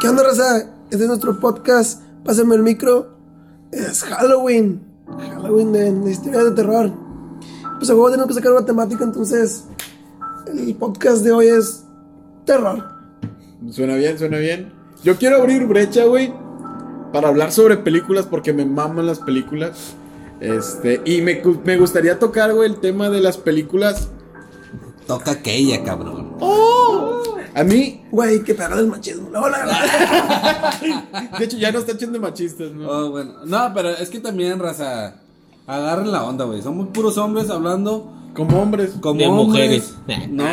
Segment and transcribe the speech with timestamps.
[0.00, 0.58] ¿Qué onda, raza?
[0.90, 2.02] Este es nuestro podcast.
[2.24, 3.16] Pásenme el micro.
[3.72, 4.80] Es Halloween.
[5.08, 6.92] Halloween de, de historias de terror.
[7.78, 9.64] Pues a juego tenemos que sacar una temática, entonces
[10.46, 11.84] el podcast de hoy es
[12.44, 12.84] terror.
[13.70, 14.72] Suena bien, suena bien.
[15.02, 16.32] Yo quiero abrir brecha, güey,
[17.12, 19.94] para hablar sobre películas porque me maman las películas.
[20.40, 24.08] Este, y me, me gustaría tocar, güey, el tema de las películas.
[25.08, 26.36] Toca aquella, cabrón.
[27.58, 29.28] A mí, Güey, qué pedo del machismo.
[29.30, 30.80] No, la verdad.
[31.38, 32.88] de hecho, ya no está echando machistas, ¿no?
[32.88, 33.32] Oh, bueno.
[33.46, 35.16] No, pero es que también, raza,
[35.66, 36.62] agarren la onda, güey.
[36.62, 38.92] Somos puros hombres hablando Como hombres.
[39.00, 39.94] como De hombres.
[40.06, 40.28] mujeres.
[40.30, 40.44] No,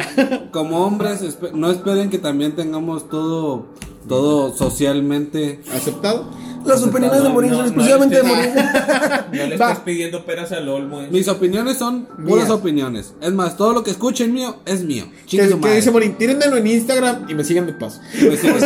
[0.52, 3.67] como hombres, no esperen que también tengamos todo,
[4.08, 5.62] todo socialmente.
[5.73, 6.30] ¿Aceptado?
[6.66, 8.50] Las opiniones de Morín son no, exclusivamente de no, Morín.
[8.55, 9.70] No le Va.
[9.72, 11.00] estás pidiendo peras al olmo.
[11.02, 11.09] eh.
[11.12, 12.50] Mis opiniones son puras Mías.
[12.50, 13.14] opiniones.
[13.22, 15.05] Es más, todo lo que escuchen mío es mío.
[15.28, 18.00] Chingue Que, que dice Morín, tírenmelo en Instagram y me sigan de paso.
[18.20, 18.64] Me sigues.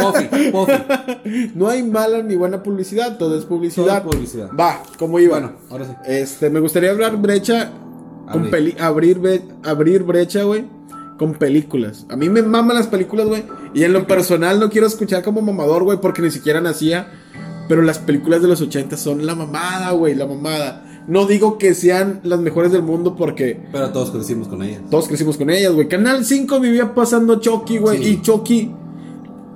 [0.00, 0.72] Pofi, pofi.
[1.54, 3.86] No hay mala ni buena publicidad, todo es publicidad.
[3.86, 4.50] Todo es publicidad.
[4.58, 5.38] Va, como iba.
[5.38, 5.92] Bueno, ahora sí.
[6.06, 7.70] Este, me gustaría hablar brecha
[8.26, 8.50] con Abrir.
[8.50, 10.66] peli abrir bre- abrir brecha, güey,
[11.18, 12.06] con películas.
[12.08, 15.42] A mí me maman las películas, güey, y en lo personal no quiero escuchar como
[15.42, 17.08] mamador, güey, porque ni siquiera nacía,
[17.68, 20.84] pero las películas de los 80 son la mamada, güey, la mamada.
[21.08, 24.80] No digo que sean las mejores del mundo porque Pero todos crecimos con ella.
[24.90, 25.88] todos crecimos con ellas, güey.
[25.88, 28.10] Canal 5 vivía pasando Chucky, güey, Sí.
[28.10, 28.70] y Chucky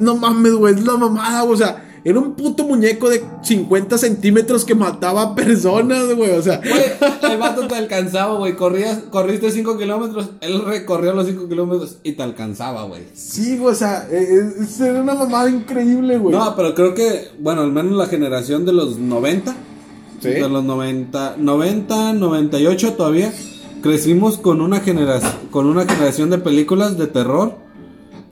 [0.01, 3.97] no mames, güey, es la mamada, güey, o sea, era un puto muñeco de 50
[3.99, 6.83] centímetros que mataba a personas, güey, o sea, Güey,
[7.33, 8.57] el vato te alcanzaba, güey.
[8.57, 13.03] Corrías, corriste 5 kilómetros, él recorrió los 5 kilómetros y te alcanzaba, güey.
[13.15, 14.29] Sí, güey, o sea, es,
[14.61, 16.35] es- era una mamada increíble, güey.
[16.35, 19.55] No, pero creo que, bueno, al menos la generación de los 90,
[20.21, 20.29] Sí.
[20.29, 23.33] de los 90, 90, 98 todavía,
[23.83, 27.57] crecimos con una generación, con una generación de películas de terror,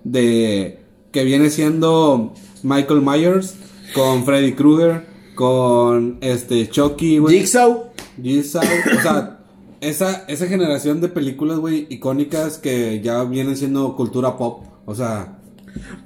[0.04, 0.78] de
[1.12, 3.54] que viene siendo Michael Myers,
[3.94, 7.38] con Freddy Krueger, con este Chucky, güey.
[7.38, 7.86] Jigsaw.
[8.22, 8.62] Jigsaw,
[8.98, 9.38] o sea,
[9.80, 15.38] esa, esa generación de películas, güey, icónicas que ya vienen siendo cultura pop, o sea,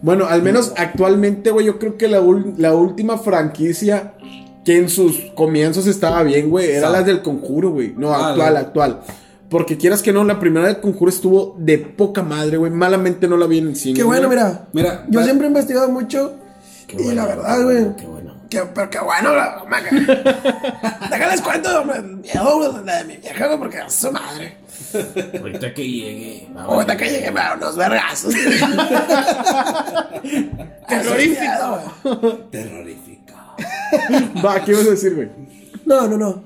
[0.03, 4.15] Bueno, al menos actualmente, güey, yo creo que la, última franquicia
[4.65, 6.93] que en sus comienzos estaba bien, güey, era Saw.
[6.93, 7.95] la del conjuro, güey.
[7.97, 9.01] No, Ah, actual, la- actual.
[9.51, 12.71] Porque quieras que no, la primera del conjuro estuvo de poca madre, güey.
[12.73, 13.95] Malamente no la vi en el cine.
[13.97, 14.39] Qué bueno, güey.
[14.39, 14.69] mira.
[14.73, 16.33] Mira, Yo siempre he investigado mucho.
[16.89, 17.97] Y la verdad, güey.
[17.97, 18.35] Qué bueno.
[18.51, 19.91] Que, pero qué bueno, la- maca.
[21.11, 24.59] Déjales cuento, miedo, güey, la de mi vieja, güey, porque es su madre.
[25.41, 26.49] Ahorita que llegue.
[26.57, 28.35] Ahorita que llegué me da unos vergazos.
[30.89, 32.49] Terrorífico.
[32.51, 33.35] terrorífica.
[34.45, 35.31] Va, ¿qué ibas a decir, güey?
[35.87, 36.45] No, no, no.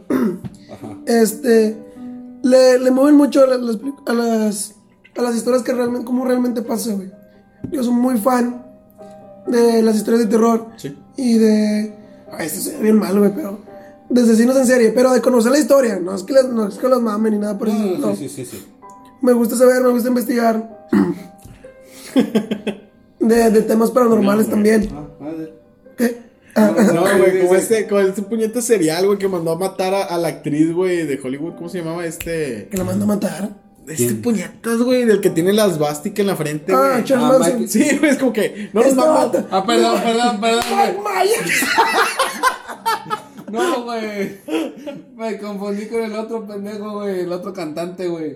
[1.06, 1.76] Este.
[2.42, 3.58] Le, le mueven mucho las,
[4.06, 4.74] a las,
[5.18, 7.10] a las historias que realmente, como realmente pasa, güey.
[7.72, 8.64] Yo soy muy fan
[9.48, 10.66] de las historias de terror.
[10.76, 10.96] Sí.
[11.16, 11.94] Y de.
[12.32, 13.58] Ay, esto se ve bien mal, güey, pero.
[14.08, 15.98] De asesinos en serie, pero de conocer la historia.
[16.00, 17.78] No es que, no es que los mamen ni nada por eso.
[17.98, 18.16] no.
[18.16, 18.66] Sí, sí, sí, sí.
[19.20, 20.86] Me gusta saber, me gusta investigar.
[23.20, 24.88] de, de temas paranormales también.
[24.94, 25.52] Ah, madre.
[25.96, 26.18] ¿Qué?
[26.54, 30.04] Ah, No, güey, como este, como este puñete serial, güey, que mandó a matar a,
[30.04, 31.54] a la actriz, güey, de Hollywood.
[31.56, 32.68] ¿Cómo se llamaba este?
[32.70, 33.50] que la mandó a matar.
[33.88, 37.04] Este puñetas, güey, del que tiene las básticas en la frente, Ah, güey.
[37.04, 37.58] Charles Ah, Manson.
[37.60, 39.46] Mike- Sí, güey, es como que no nos Este vato.
[39.50, 40.62] Ah, perdón, perdón, perdón.
[43.52, 44.38] No, güey.
[45.16, 47.20] Me confundí con el otro pendejo, güey.
[47.20, 48.34] El otro cantante, güey.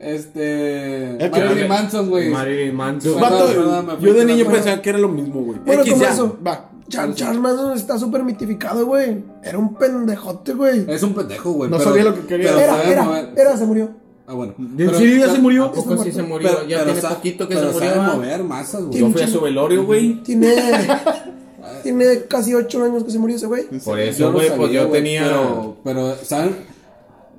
[0.00, 1.10] Este.
[1.12, 2.28] El que- Marilyn Manson, güey.
[2.30, 3.14] Marilyn Manson.
[3.14, 5.58] Perdón, Vato, perdón, me fui yo de niño la- pensaba que era lo mismo, güey.
[5.64, 6.38] Bueno, X, como ya, eso.
[6.46, 6.70] Va.
[6.88, 9.22] Char- Charles Manson está súper mitificado, güey.
[9.44, 10.86] Era un pendejote, güey.
[10.88, 11.70] Es un pendejo, güey.
[11.70, 12.48] No pero- sabía lo que quería.
[12.48, 13.90] pero Era, era, mover- era, se murió.
[14.30, 14.54] Ah, bueno.
[14.58, 15.64] ¿En serio ya se murió?
[15.64, 16.48] ¿A poco sí se murió?
[16.50, 17.88] Pero- ya pero tiene sa- poquito que pero se murió.
[17.90, 18.14] sabe ¿va?
[18.14, 19.00] mover masas, güey.
[19.00, 20.22] Yo fui a su velorio, güey.
[20.22, 20.54] Tiene.
[21.82, 23.64] tiene casi ocho años que se murió ese güey.
[23.84, 25.24] Por eso, güey, pues sabía, yo tenía.
[25.24, 26.56] Pero, pero, ¿saben?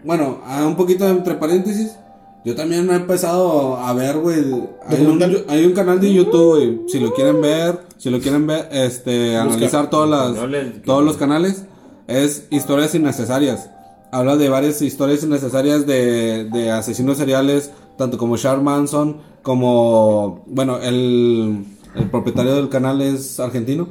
[0.04, 1.92] Bueno, a un poquito entre paréntesis.
[2.46, 4.40] Yo también he empezado a ver, güey.
[4.88, 6.80] Hay un, hay un canal de YouTube, güey.
[6.88, 11.04] Si lo quieren ver, si lo quieren ver, este, analizar todas las, No les- todos
[11.04, 11.64] los canales.
[12.08, 13.70] Es historias innecesarias.
[14.12, 20.80] Habla de varias historias innecesarias de, de asesinos seriales, tanto como Charles Manson, como, bueno,
[20.80, 21.66] el,
[21.96, 23.88] el propietario del canal es argentino.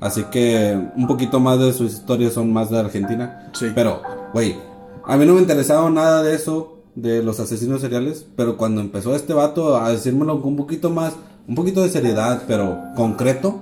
[0.00, 3.50] Así que un poquito más de sus historias son más de Argentina.
[3.52, 3.66] Sí.
[3.72, 4.56] Pero, güey,
[5.04, 8.26] a mí no me interesaba nada de eso, de los asesinos seriales.
[8.34, 11.12] Pero cuando empezó este vato a decírmelo con un poquito más,
[11.46, 13.60] un poquito de seriedad, pero concreto,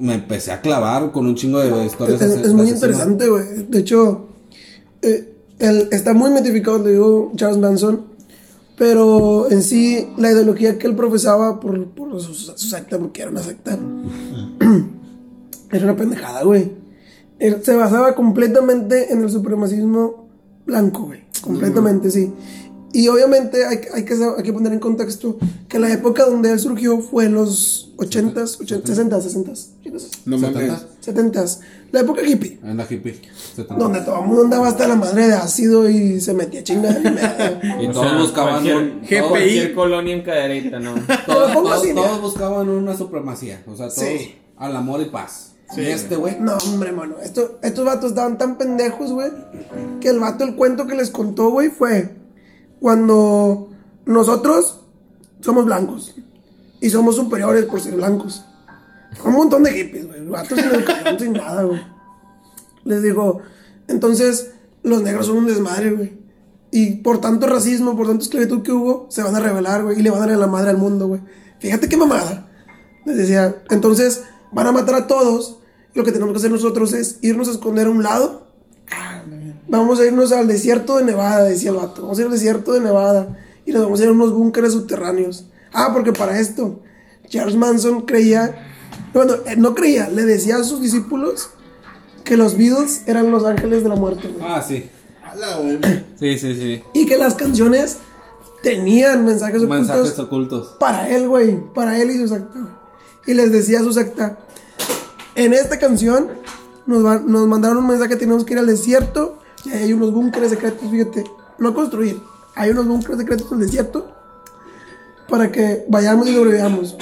[0.00, 2.20] me empecé a clavar con un chingo de historias.
[2.20, 3.66] Es, es muy interesante, güey.
[3.68, 4.26] De hecho,
[5.02, 8.06] eh, él está muy mitificado, te digo, Charles Manson,
[8.76, 13.30] pero en sí la ideología que él profesaba por, por su, su, secta, porque era
[13.30, 13.78] una secta,
[15.70, 16.72] era una pendejada, güey.
[17.38, 20.28] Él se basaba completamente en el supremacismo
[20.66, 21.24] blanco, güey.
[21.42, 22.32] Completamente, sí.
[22.92, 25.38] Y obviamente hay, hay, que, hay que poner en contexto
[25.68, 31.46] que la época donde él surgió fue en los 80s, 80, 60, 60, 70, 70.
[31.92, 32.60] La época hippie.
[32.62, 33.20] En la hippie.
[33.56, 33.74] 70.
[33.82, 36.98] Donde todo el mundo andaba hasta la madre de ácido y se metía chingada.
[37.80, 39.20] y todos sea, buscaban un- GPI.
[39.28, 40.94] cualquier colonia en cadereta, ¿no?
[41.26, 43.62] todos, buscaban una supremacía.
[43.66, 44.36] O sea, todos Sí.
[44.56, 45.54] al amor y paz.
[45.76, 46.36] Y este güey.
[46.40, 47.16] No, hombre, mano.
[47.22, 49.30] Esto, estos vatos estaban tan pendejos, güey.
[50.00, 52.16] Que el vato, el cuento que les contó, güey, fue
[52.80, 53.68] cuando
[54.04, 54.80] nosotros
[55.40, 56.14] somos blancos.
[56.80, 58.44] Y somos superiores por ser blancos.
[59.24, 60.26] Un montón de hippies, güey.
[60.26, 61.80] Vatos sin educación, sin nada, güey.
[62.84, 63.40] Les digo,
[63.88, 64.52] entonces,
[64.82, 66.18] los negros son un desmadre, güey.
[66.70, 69.98] Y por tanto racismo, por tanto esclavitud que hubo, se van a rebelar, güey.
[69.98, 71.20] Y le van a dar la madre al mundo, güey.
[71.58, 72.48] Fíjate qué mamada.
[73.04, 74.22] Les decía, entonces,
[74.52, 75.58] van a matar a todos.
[75.94, 78.48] Lo que tenemos que hacer nosotros es irnos a esconder a un lado.
[79.68, 82.02] Vamos a irnos al desierto de Nevada, decía el vato.
[82.02, 83.38] Vamos a ir al desierto de Nevada.
[83.66, 85.46] Y nos vamos a ir a unos búnkeres subterráneos.
[85.72, 86.80] Ah, porque para esto,
[87.28, 88.66] Charles Manson creía.
[89.12, 91.50] Bueno, eh, no creía, le decía a sus discípulos
[92.24, 94.44] que los Beatles eran los ángeles de la muerte, güey.
[94.48, 94.88] Ah, sí.
[96.18, 96.82] Sí, sí, sí.
[96.94, 97.98] Y que las canciones
[98.62, 100.76] tenían mensajes ocultos Mensajes ocultos.
[100.78, 101.58] para él, güey.
[101.72, 102.58] Para él y su secta.
[103.26, 104.38] Y les decía a su secta:
[105.34, 106.28] En esta canción
[106.86, 109.38] nos, va- nos mandaron un mensaje: tenemos que ir al desierto.
[109.64, 111.24] Y ahí hay unos búnkeres secretos, fíjate.
[111.58, 112.20] No construir.
[112.54, 114.12] Hay unos búnkeres secretos en el desierto.
[115.28, 116.96] Para que vayamos y sobrevivamos.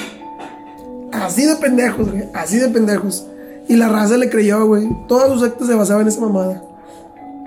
[1.13, 2.25] Así de pendejos, güey.
[2.35, 3.27] Así de pendejos.
[3.69, 4.89] Y la raza le creyó, güey.
[5.09, 6.63] Toda su secta se basaba en esa mamada.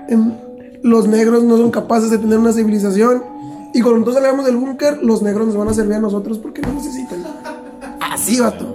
[0.08, 0.40] En-
[0.82, 3.22] los negros no son capaces de tener una civilización.
[3.74, 6.60] Y cuando nosotros salgamos del búnker, los negros nos van a servir a nosotros porque
[6.60, 7.22] no necesitan.
[8.00, 8.74] Así, vato.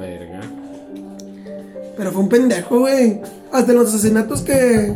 [1.97, 3.21] Pero fue un pendejo, güey.
[3.51, 4.93] Hasta los asesinatos que,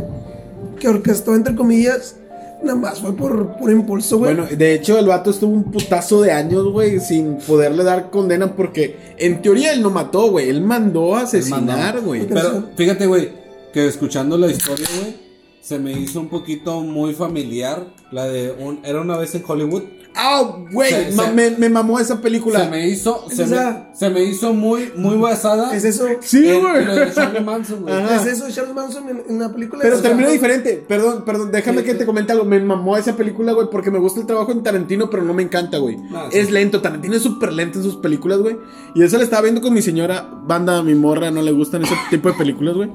[0.80, 2.16] que orquestó, entre comillas,
[2.64, 4.36] nada más fue por, por impulso, güey.
[4.36, 8.56] Bueno, de hecho, el vato estuvo un putazo de años, güey, sin poderle dar condena
[8.56, 10.50] porque en teoría él no mató, güey.
[10.50, 12.28] Él mandó a asesinar, güey.
[12.28, 13.30] Pero fíjate, güey,
[13.74, 15.16] que escuchando la historia, güey,
[15.62, 17.88] se me hizo un poquito muy familiar.
[18.12, 19.84] La de un, era una vez en Hollywood.
[20.14, 22.66] Ah, güey, ma- se- me, me mamó esa película.
[22.66, 23.58] Se me hizo, se me,
[23.94, 25.74] se me hizo muy, muy basada.
[25.74, 26.06] es eso.
[26.20, 26.80] Sí, güey.
[26.82, 27.96] en lo de Charlie Manson, güey.
[28.16, 29.82] Es eso, Charles Manson en, en la película.
[29.82, 30.84] Pero termina diferente.
[30.86, 31.98] Perdón, perdón, déjame Sí, que sí.
[32.00, 32.44] te comente algo.
[32.44, 35.44] Me mamó esa película, güey, porque me gusta el trabajo en Tarantino, pero no me
[35.44, 35.98] encanta, güey.
[36.14, 36.40] Ah, sí.
[36.40, 36.82] Es lento.
[36.82, 38.58] Tarantino es súper lento en sus películas, güey.
[38.94, 40.30] Y eso le estaba viendo con mi señora.
[40.46, 42.90] Banda, mi morra, no le gustan ese tipo de películas, güey.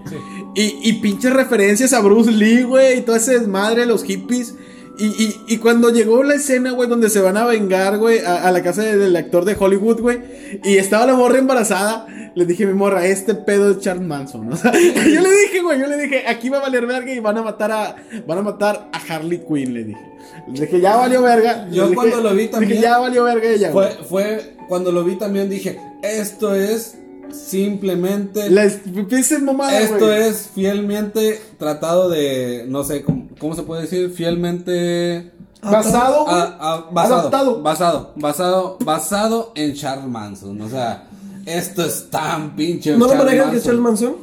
[0.54, 4.54] Y, y pinches referencias a Bruce Lee, güey, y todo ese desmadre de los hippies.
[4.98, 8.48] Y, y, y cuando llegó la escena, güey, donde se van a vengar, güey, a,
[8.48, 10.20] a la casa de- del actor de Hollywood, güey,
[10.64, 14.50] y estaba la morra embarazada, le dije mi morra, este pedo es Charles Manson.
[14.50, 17.20] O sea, yo le dije, güey, yo le dije, aquí va a valer verga y
[17.20, 20.00] van a matar a, van a matar a Harley Quinn, le dije.
[20.48, 21.68] Le dije, ya valió verga.
[21.70, 23.96] Yo dije- cuando lo vi también- Dije, ya valió verga ella, Fue, güey.
[24.08, 26.96] fue, cuando lo vi también dije, esto es
[27.32, 28.50] simplemente...
[29.42, 34.10] Mamada, Esto es fielmente tratado de, no sé, ¿cómo, cómo se puede decir?
[34.10, 35.32] Fielmente...
[35.62, 36.36] Basado, güey.
[36.36, 37.62] a- a- basado, Adaptado.
[37.62, 40.60] basado, basado, basado en Charles Manson.
[40.60, 41.08] O sea,
[41.44, 42.96] esto es tan pinche.
[42.96, 43.60] ¿No lo manejan que.
[43.60, 44.14] Charles Manson?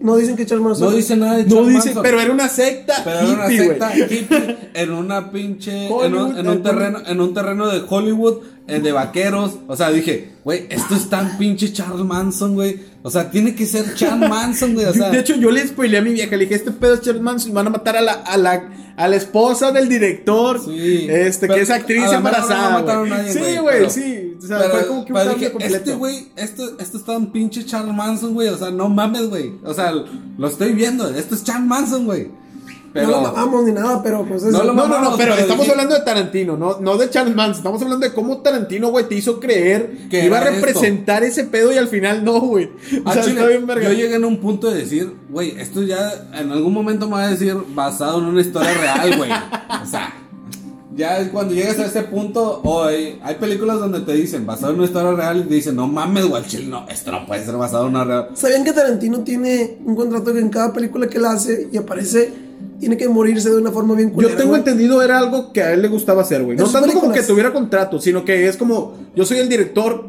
[0.00, 0.88] No dicen que es Charles Manson.
[0.90, 2.02] No dice nada de No Charles Manson.
[2.02, 4.26] pero era una secta Pero era una secta hippie
[4.72, 5.86] en una pinche.
[5.86, 9.58] En un, en un terreno, en un terreno de Hollywood, eh, de vaqueros.
[9.66, 12.80] O sea, dije, güey, esto es tan pinche Charles Manson, güey.
[13.02, 14.86] O sea, tiene que ser Charles Manson, güey.
[14.86, 17.00] O sea, de hecho, yo le spoileé a mi vieja, le dije, este pedo es
[17.02, 20.60] Charles Manson y van a matar a la, a la, a la esposa del director,
[20.64, 21.06] Sí.
[21.08, 24.36] este, Pero que es actriz a no embarazada, a nadie, Sí, güey, sí.
[24.42, 27.64] O sea, pero, fue como que un dije, este güey, esto, esto está un pinche
[27.64, 28.48] Charles Manson, güey.
[28.48, 29.52] O sea, no mames, güey.
[29.64, 31.08] O sea, lo estoy viendo.
[31.08, 32.28] Esto es Charles Manson, güey.
[32.96, 33.08] Pero.
[33.08, 34.52] No lo mamamos ni nada, pero pues es.
[34.52, 36.96] No lo No, no, no, mamamos, pero pero estamos dije- hablando de Tarantino, no, no
[36.96, 37.56] de Charles Manson.
[37.58, 40.54] Estamos hablando de cómo Tarantino, güey, te hizo creer que iba a esto.
[40.54, 42.66] representar ese pedo y al final no, güey.
[43.04, 43.24] O Ah, sea,
[43.66, 43.82] verga.
[43.88, 47.24] yo llegué en un punto de decir, güey, esto ya en algún momento me va
[47.24, 49.30] a decir basado en una historia real, güey.
[49.30, 50.14] O sea,
[50.96, 54.86] ya cuando llegas a ese punto, o hay, películas donde te dicen basado en una
[54.86, 57.90] historia real y te dicen, no mames, güey, no, esto no puede ser basado en
[57.90, 58.28] una real.
[58.34, 62.32] ¿Sabían que Tarantino tiene un contrato que en cada película que él hace y aparece,
[62.78, 64.36] tiene que morirse de una forma bien Yo culera?
[64.36, 64.58] tengo güey?
[64.60, 66.56] entendido era algo que a él le gustaba hacer, güey.
[66.56, 67.26] No tanto como que películas.
[67.26, 70.04] tuviera contrato, sino que es como, yo soy el director,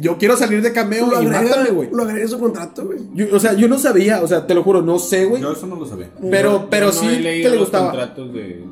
[0.00, 1.88] yo quiero salir de cameo Lo y agrega, mátame, güey.
[1.92, 2.98] lo agrega en su contrato, güey.
[3.14, 5.42] Yo- O sea, yo no sabía, o sea, te lo juro, no sé, güey.
[5.42, 6.10] Yo eso no lo sabía.
[6.30, 7.90] Pero, pero Yo sí no he que le los gustaba.
[7.90, 8.68] contratos de, de.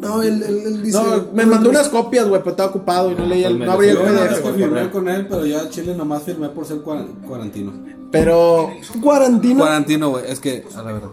[0.00, 0.98] No, él, él, él dice.
[0.98, 3.92] No, me mandó unas copias, güey, pero estaba ocupado y no leía, el- no abría
[3.92, 4.54] el Yo PDF, que güey.
[4.54, 7.72] firmé con él, pero ya Chile nomás firmé por ser cuar- cuarantino.
[8.10, 8.70] Pero
[9.02, 9.60] Cuarantino.
[9.60, 11.08] Cuarantino, güey, es que, a la verdad.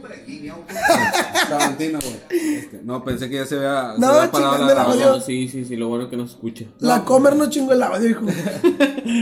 [0.00, 2.56] Cuarantino, güey.
[2.56, 5.22] Es que, no, pensé que ya se había, se No, había parado la grabación.
[5.22, 6.64] Sí, sí, sí, lo bueno que nos escucha.
[6.78, 8.22] La comer no chingó el audio, hijo.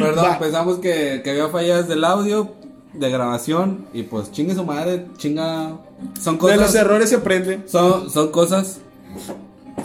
[0.01, 0.39] Perdón, Va.
[0.39, 2.53] pensamos que, que había fallas del audio,
[2.93, 5.79] de grabación, y pues chingue su madre, chinga.
[6.21, 6.75] Son de los cosas.
[6.75, 7.61] errores se aprende.
[7.67, 8.81] Son, son cosas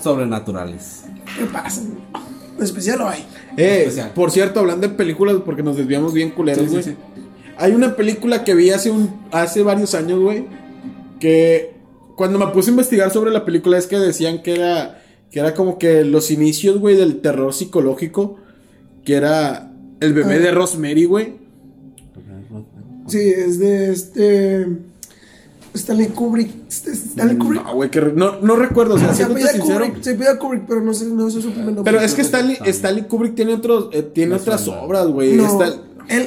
[0.03, 1.03] sobrenaturales.
[1.37, 1.81] ¿Qué pasa?
[2.57, 3.25] En especial lo hay.
[3.55, 4.11] Eh, Especial.
[4.13, 6.83] por cierto, hablando de películas, porque nos desviamos bien culeros, Sí, sí, güey.
[6.83, 6.95] sí.
[7.59, 10.45] Hay una película que vi hace un hace varios años, güey,
[11.19, 11.75] que
[12.15, 15.53] cuando me puse a investigar sobre la película es que decían que era que era
[15.53, 18.37] como que los inicios, güey, del terror psicológico,
[19.03, 20.39] que era el bebé Ah.
[20.39, 21.33] de Rosemary, güey.
[23.07, 24.67] Sí, es de este.
[25.73, 26.49] Stanley Kubrick.
[26.67, 27.63] Este- Stanley Kubrick.
[27.63, 29.85] No, güey, que re- no, no recuerdo, o sea, se pide sincero.
[29.85, 31.83] Kubrick, se pide Kubrick, pero no sé, no sé su primer nombre.
[31.83, 35.33] Pero es que Stanley, Stanley Kubrick tiene otros eh, tiene otras obras, güey.
[35.33, 35.79] No, él,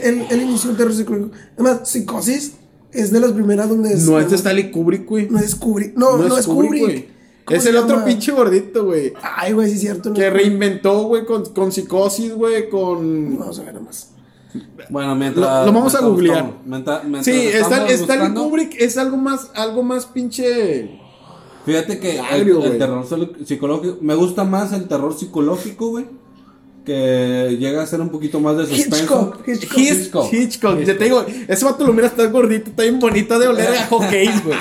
[0.04, 1.34] él, él inició el terror psicológico.
[1.56, 2.52] Además, Psicosis
[2.92, 3.94] es de las primeras donde.
[3.96, 5.28] no es de Stanley Kubrick, güey.
[5.30, 5.96] No es Kubrick.
[5.96, 6.82] No, no, es Kubrick.
[6.82, 7.08] güey.
[7.44, 9.12] ¿Cómo Es el otro pinche gordito, güey.
[9.22, 10.10] Ay, güey, sí es cierto.
[10.10, 13.38] no Que es reinventó, güey, con, con psicosis, güey, con...
[13.38, 14.10] Vamos a ver nomás.
[14.88, 15.44] Bueno, mientras.
[15.66, 16.52] Lo- lo vamos a googlear.
[16.64, 21.00] mientras- mientras Sí, Stanley buscando, Kubrick es algo más, algo más pinche...
[21.66, 22.78] Fíjate que el, Agrio, el güey.
[22.78, 23.04] terror
[23.44, 23.98] psicológico.
[24.00, 26.06] Me gusta más el terror psicológico, güey.
[26.84, 29.34] Que llega a ser un poquito más de suspenso.
[29.46, 29.48] Hitchcock.
[29.48, 29.78] Hitchcock.
[29.78, 30.32] Hitch- Hitchcock.
[30.32, 30.78] Hitchcock.
[30.80, 34.28] Ya te digo, ese vato lo mira, está gordito, bien bonito de oler a hockey,
[34.44, 34.58] güey.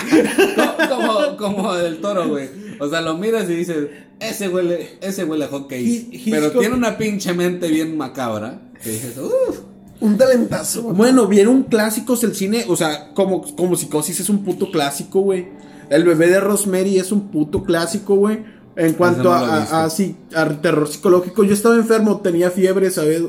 [0.89, 2.49] como, como del toro, güey.
[2.79, 3.87] O sea, lo miras y dices,
[4.19, 6.21] ese huele, ese huele a hockey.
[6.29, 8.61] Pero Hitchcock- tiene una pinche mente bien macabra.
[8.83, 9.59] Que dices, uff.
[10.01, 10.83] Un talentazo.
[10.83, 10.95] güey.
[10.95, 15.47] Bueno, vieron clásicos el cine, o sea, como, como psicosis es un puto clásico, güey.
[15.89, 18.39] El bebé de Rosemary es un puto clásico, güey.
[18.79, 23.23] En cuanto a, a- sí, a terror psicológico, yo estaba enfermo, tenía fiebre, ¿sabes?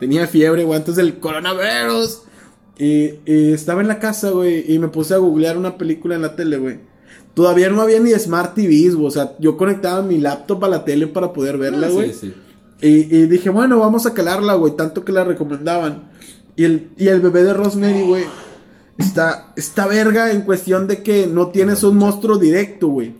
[0.00, 2.22] Tenía fiebre, güey, antes del coronavirus.
[2.78, 6.22] Y, y estaba en la casa, güey, y me puse a googlear una película en
[6.22, 6.78] la tele, güey.
[7.34, 10.84] Todavía no había ni Smart TVs, güey, o sea, yo conectaba mi laptop a la
[10.84, 12.12] tele para poder verla, Ah, güey.
[12.12, 12.34] sí, sí.
[12.80, 16.10] Y, y dije, bueno, vamos a calarla, güey, tanto que la recomendaban.
[16.56, 18.24] Y el, y el bebé de Rosemary, güey,
[18.98, 23.14] está, está verga en cuestión de que no tienes un monstruo directo, güey.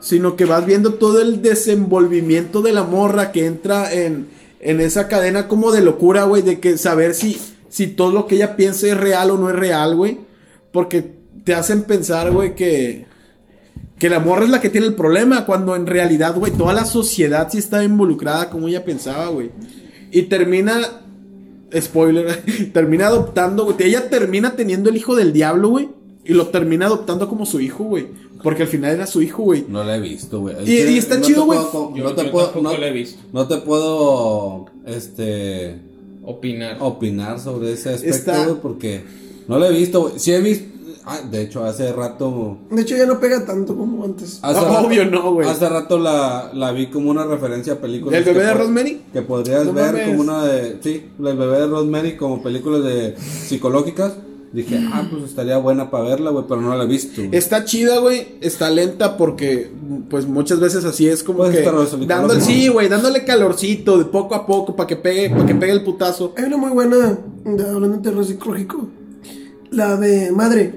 [0.00, 4.28] Sino que vas viendo todo el desenvolvimiento de la morra que entra en,
[4.60, 8.36] en esa cadena como de locura, güey, de que saber si, si todo lo que
[8.36, 10.18] ella piensa es real o no es real, güey.
[10.72, 13.06] Porque te hacen pensar, güey, que,
[13.98, 16.84] que la morra es la que tiene el problema, cuando en realidad, güey, toda la
[16.84, 19.50] sociedad sí está involucrada como ella pensaba, güey.
[20.10, 21.02] Y termina,
[21.78, 23.76] spoiler, termina adoptando, güey.
[23.80, 25.88] Ella termina teniendo el hijo del diablo, güey.
[26.28, 28.06] Y lo termina adoptando como su hijo, güey.
[28.42, 29.64] Porque al final era su hijo, güey.
[29.68, 30.56] No la he visto, güey.
[30.68, 31.58] Y- está no chido, güey.
[31.58, 33.18] No te yo puedo, tampoco no, la he visto.
[33.32, 35.78] no te puedo, este,
[36.24, 36.76] Opinar.
[36.80, 39.02] opinar sobre ese aspecto, Está- güey, porque
[39.48, 40.14] no lo he visto, güey.
[40.18, 40.66] Sí he visto,
[41.06, 44.38] ah, de hecho, hace rato, De hecho, ya no pega tanto como antes.
[44.42, 45.48] hace No, rato- obvio no, güey.
[45.48, 48.18] Hace rato la, la vi como una referencia a películas.
[48.18, 49.02] ¿El bebé de Rosemary?
[49.12, 50.08] Que podrías No ver mames.
[50.08, 54.12] como una de, sí, el bebé de Rosemary como películas de psicológicas.
[54.56, 57.20] Dije, ah, pues estaría buena para verla, güey, pero no la he visto.
[57.30, 58.36] Está chida, güey.
[58.40, 59.70] Está lenta porque,
[60.08, 61.62] pues muchas veces así es como que.
[62.06, 65.72] Dándole, sí, güey, dándole calorcito de poco a poco para que pegue, para que pegue
[65.72, 66.32] el putazo.
[66.38, 68.88] Hay una muy buena, de, hablando de terror psicológico.
[69.70, 70.72] La de Madre.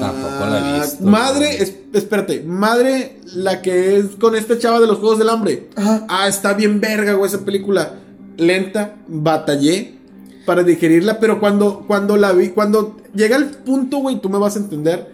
[0.00, 4.80] Tampoco la he Ah, visto, Madre, es- espérate, madre, la que es con esta chava
[4.80, 5.68] de los Juegos del Hambre.
[5.76, 6.06] Ajá.
[6.08, 7.96] Ah, está bien verga, güey, esa película.
[8.36, 9.98] Lenta, batallé
[10.44, 14.56] para digerirla, pero cuando, cuando la vi, cuando llega el punto, güey, tú me vas
[14.56, 15.08] a entender,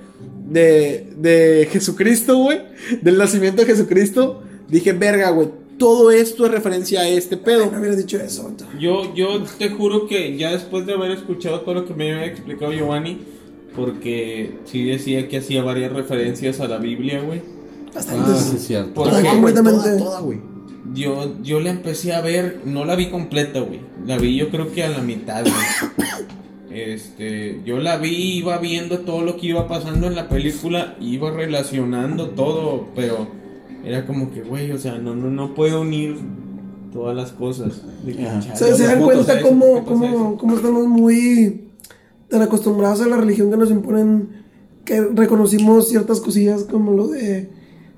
[0.49, 2.61] de, de Jesucristo, güey,
[3.03, 7.71] del nacimiento de Jesucristo, dije, verga, güey, todo esto es referencia a este pedo.
[7.71, 8.51] No hubiera dicho eso.
[8.79, 12.27] Yo, yo te juro que ya después de haber escuchado todo lo que me había
[12.27, 13.21] explicado Giovanni,
[13.75, 17.41] porque sí decía que hacía varias referencias a la Biblia, güey.
[17.41, 18.39] Ah, Bastantes.
[18.43, 18.93] sí, es cierto.
[18.95, 19.29] Por- Toda qué?
[19.29, 19.81] completamente.
[19.81, 20.39] Toda, toda, güey.
[20.95, 23.81] Yo, yo la empecé a ver, no la vi completa, güey.
[24.07, 25.91] La vi yo creo que a la mitad, güey.
[26.71, 31.31] Este, yo la vi, iba viendo todo lo que iba pasando en la película, iba
[31.31, 33.27] relacionando todo, pero
[33.85, 36.17] era como que, güey, o sea, no, no, no puedo unir
[36.93, 37.83] todas las cosas.
[38.05, 38.41] De que, Ajá.
[38.41, 39.49] chale, O sea, se dan ¿por qué cuenta eso?
[39.49, 41.65] cómo, ¿Por qué pasa cómo, cómo estamos muy
[42.29, 44.29] tan acostumbrados a la religión que nos imponen
[44.85, 47.49] que reconocimos ciertas cosillas como lo de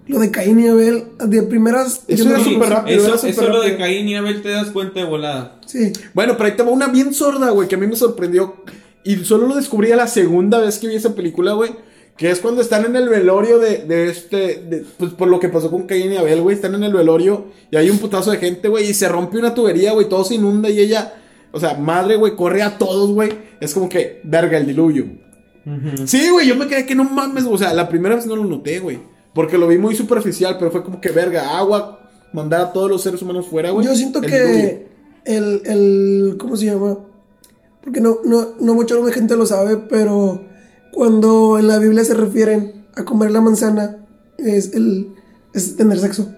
[0.09, 3.61] lo de Caín y Abel de primeras Eso era súper rápido, Eso, era eso lo
[3.62, 3.76] de.
[3.76, 5.61] Caín y Abel te das cuenta de volada.
[5.66, 8.56] sí Bueno, pero ahí te va una bien sorda, güey, que a mí me sorprendió.
[9.04, 11.71] Y solo lo descubrí a la segunda vez que vi esa película, güey.
[12.16, 14.37] Que es cuando están en el velorio de, de este.
[14.68, 16.54] de- pues por lo que pasó con Caín y Abel, güey.
[16.56, 18.90] Están en el velorio y hay un putazo de gente, güey.
[18.90, 20.09] Y se rompe una tubería, güey.
[20.09, 21.14] Todo se inunda y ella.
[21.52, 23.30] O sea, madre, güey, corre a todos, güey.
[23.61, 25.06] Es como que, verga, el diluvio.
[26.06, 27.44] Sí, güey, yo me quedé que no mames.
[27.44, 28.99] O sea, la primera vez no lo noté, güey.
[29.34, 33.02] Porque lo vi muy superficial, pero fue como que, verga, agua, mandar a todos los
[33.02, 33.86] seres humanos fuera, güey.
[33.86, 34.86] Yo siento El que
[35.24, 36.36] el, el.
[36.38, 36.98] ¿Cómo se llama?
[37.82, 40.44] Porque no, no, no mucha gente lo sabe, pero
[40.92, 44.06] cuando en la Biblia se refieren a comer la manzana,
[44.38, 45.14] es el.
[45.54, 46.32] es tener sexo.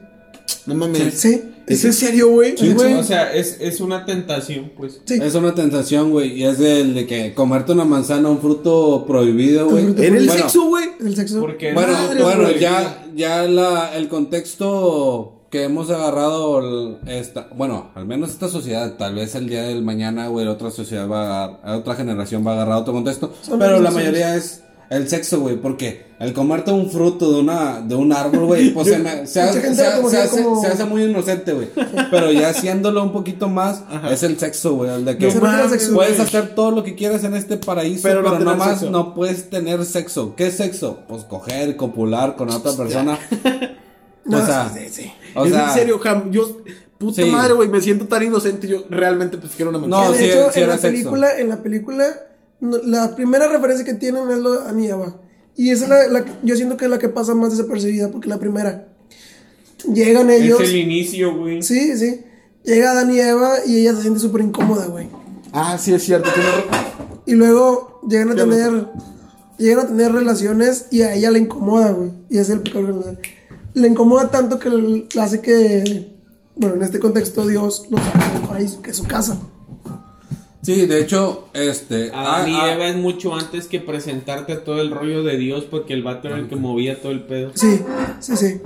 [0.67, 1.15] No mames.
[1.15, 1.43] Sí.
[1.67, 2.57] ¿Es en serio, güey?
[2.57, 2.95] Sí, güey.
[2.95, 5.01] O sea, es, es una tentación, pues.
[5.05, 5.19] Sí.
[5.23, 6.33] Es una tentación, güey.
[6.39, 9.85] Y es el de que comerte una manzana, un fruto prohibido, güey.
[9.97, 10.85] ¿Era el Bueno, sexo, güey?
[11.01, 11.41] El sexo.
[11.41, 17.93] Porque Bueno, Madre, bueno, ya, ya la, el contexto que hemos agarrado, el- esta, bueno,
[17.95, 21.45] al menos esta sociedad, tal vez el día del mañana, güey, otra sociedad va a
[21.45, 25.41] agarrar, otra generación va a agarrar otro contexto, Son pero la mayoría es el sexo,
[25.41, 29.27] güey, porque el comerte un fruto de una, de un árbol, güey, pues se, me-
[29.27, 31.69] se, hace, gente se, lo se considera hace, como- se hace muy inocente, güey,
[32.11, 35.95] pero ya haciéndolo un poquito más, es el sexo, güey, el de que No sexo,
[35.95, 38.91] puedes hacer todo lo que quieras en este paraíso, Pero pero, no nomás sexo.
[38.91, 40.35] no puedes tener sexo.
[40.37, 41.01] ¿Qué sexo?
[41.09, 43.19] Pues coger, copular con otra persona.
[44.27, 45.13] No, o sea, sí, sí, sí.
[45.35, 46.31] o es sea, en serio, Jam.
[46.33, 46.49] Yo,
[46.97, 47.29] puta Sí.
[47.31, 48.67] madre, güey, me siento tan inocente.
[48.67, 50.17] Yo realmente pues quiero una No, manzana.
[50.17, 50.93] de sí, hecho, sí en era la sexo.
[50.97, 52.15] película, en la película, no-
[52.61, 55.21] la primera referencia que tienen es lo de Adán y Eva.
[55.57, 58.29] Y esa es la, la yo siento que es la que pasa más desapercibida, porque
[58.29, 58.89] la primera.
[59.93, 60.61] Llegan ellos.
[60.61, 61.63] Es el inicio, güey.
[61.63, 62.21] Sí, sí.
[62.65, 65.09] Llega Adán y Eva y ella se siente súper incómoda, güey.
[65.53, 66.31] Ah, sí, es cierto.
[66.33, 66.49] tiene
[67.27, 68.89] Y luego llegan a tener.
[69.59, 72.11] Llegan a tener relaciones y a ella le incomoda, güey.
[72.29, 73.17] Y es el pecado.
[73.75, 76.13] Le incomoda tanto que le hace que.
[76.57, 79.39] Bueno, en este contexto, Dios lo saca del paraíso, que es su casa.
[80.65, 82.11] Sí, de hecho, este.
[82.13, 85.65] Adán y ah, ah, Eva es mucho antes que presentarte todo el rollo de Dios
[85.71, 87.53] porque el vato era el que movía todo el pedo.
[87.55, 87.81] Sí,
[88.21, 88.61] sí, sí.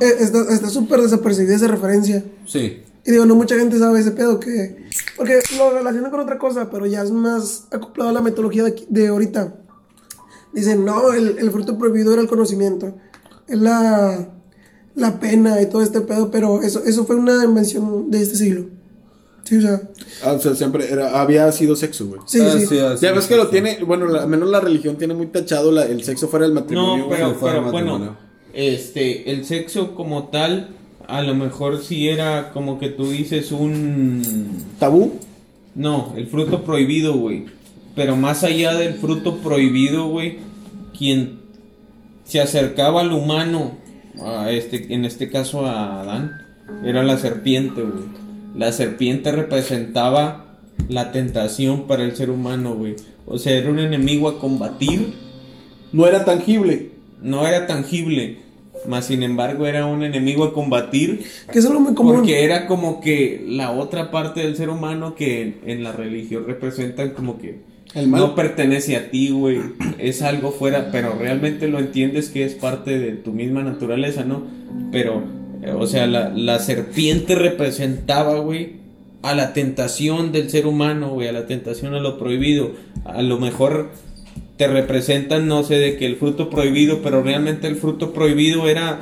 [0.00, 2.24] Está está súper desapercibida esa referencia.
[2.46, 2.82] Sí.
[3.04, 4.86] Y digo, no mucha gente sabe ese pedo que...
[5.16, 8.70] Porque lo relaciona con otra cosa, pero ya es más acoplado a la metodología de,
[8.70, 9.54] aquí- de ahorita.
[10.52, 12.94] Dicen, no, el, el fruto prohibido era el conocimiento.
[13.48, 14.28] Es la,
[14.94, 18.66] la pena y todo este pedo, pero eso, eso fue una invención de este siglo.
[19.44, 19.80] Sí, o sea,
[20.24, 22.20] Ah, o sea, siempre era- había sido sexo, güey.
[22.26, 22.66] sí, Ah, sí.
[22.66, 23.50] sí, así Ya ves es, que lo sí.
[23.52, 27.04] tiene, bueno, al menos la religión tiene muy tachado la- el sexo fuera del matrimonio.
[27.04, 27.98] No, pero, sí, fuera pero matrimonio.
[27.98, 28.16] bueno,
[28.54, 30.68] este, el sexo como tal,
[31.08, 34.22] a lo mejor sí era como que tú dices un...
[34.78, 35.14] ¿Tabú?
[35.74, 37.46] No, el fruto prohibido, güey.
[37.96, 40.38] Pero más allá del fruto prohibido, güey,
[40.96, 41.40] quien
[42.24, 43.72] se acercaba al humano,
[44.24, 46.32] a este, en este caso a Adán,
[46.84, 48.21] era la serpiente, güey.
[48.56, 50.46] La serpiente representaba
[50.88, 52.96] la tentación para el ser humano, güey.
[53.26, 55.14] O sea, era un enemigo a combatir,
[55.92, 56.90] No era tangible.
[57.22, 58.38] no era tangible,
[58.88, 62.16] mas sin embargo era un enemigo a combatir Que es algo muy común.
[62.16, 66.44] porque era como que la otra parte del ser humano que en, en la religión
[66.46, 67.60] representan como que
[67.94, 68.20] El mal.
[68.20, 69.60] no pertenece a ti, güey.
[69.98, 74.42] Es algo fuera, pero realmente lo entiendes que es parte de tu misma naturaleza, ¿no?
[74.90, 75.22] Pero,
[75.76, 78.80] o sea, la, la serpiente representaba, güey,
[79.22, 82.72] a la tentación del ser humano, güey, a la tentación a lo prohibido.
[83.04, 83.90] A lo mejor
[84.56, 89.00] te representan, no sé, de que el fruto prohibido, pero realmente el fruto prohibido era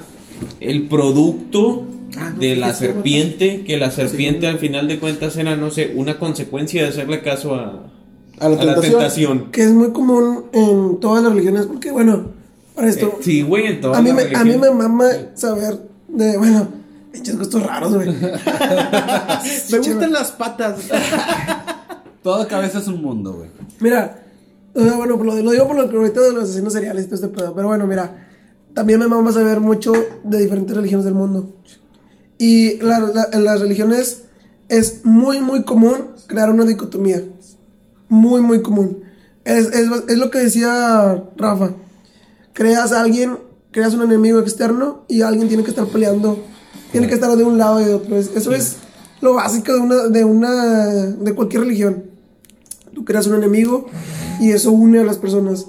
[0.60, 5.56] el producto Ah, no, de la serpiente, que la serpiente al final de cuentas era,
[5.56, 7.86] no sé, una consecuencia de hacerle caso a,
[8.38, 9.50] A la a la tentación.
[9.52, 12.32] Que es muy común en todas las religiones, porque bueno,
[12.74, 13.06] para esto...
[13.06, 15.78] Eh, sí, güey, en todas a, mí las me, a mí me mama saber
[16.12, 16.68] de, bueno,
[17.12, 18.08] pinches gustos raros, güey.
[19.72, 20.76] Me gustan las patas.
[22.22, 23.50] Toda cabeza es un mundo, güey.
[23.80, 24.22] Mira,
[24.74, 27.06] o sea, bueno, lo, lo digo por lo que ahorita de los asesinos seriales y
[27.08, 28.28] todo este pedo, pero bueno, mira,
[28.74, 29.92] también me mama saber mucho
[30.24, 31.54] de diferentes religiones del mundo.
[32.38, 34.24] Y la- la- en las religiones
[34.68, 35.96] es muy, muy común
[36.26, 37.22] crear una dicotomía.
[38.08, 39.02] Muy, muy común.
[39.44, 41.70] Es, es, es lo que decía Rafa.
[42.52, 43.38] Creas a alguien,
[43.70, 46.38] creas un enemigo externo y alguien tiene que estar peleando.
[46.92, 48.16] Tiene que estar de un lado y de otro.
[48.16, 48.76] Es- Eso es
[49.20, 52.04] lo básico de una, de una, de cualquier religión.
[52.94, 53.86] Tú creas un enemigo
[54.40, 55.66] y eso une a las personas.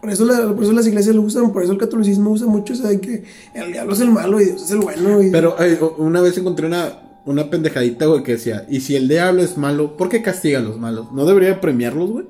[0.00, 2.72] Por eso, la- por eso las iglesias lo usan, por eso el catolicismo usa mucho
[2.72, 5.22] eso de que el diablo es el malo y Dios es el bueno.
[5.22, 9.08] Y, Pero eh, una vez encontré una, una pendejadita, güey, que decía, y si el
[9.08, 11.12] diablo es malo, ¿por qué castiga a los malos?
[11.12, 12.26] ¿No debería premiarlos, güey?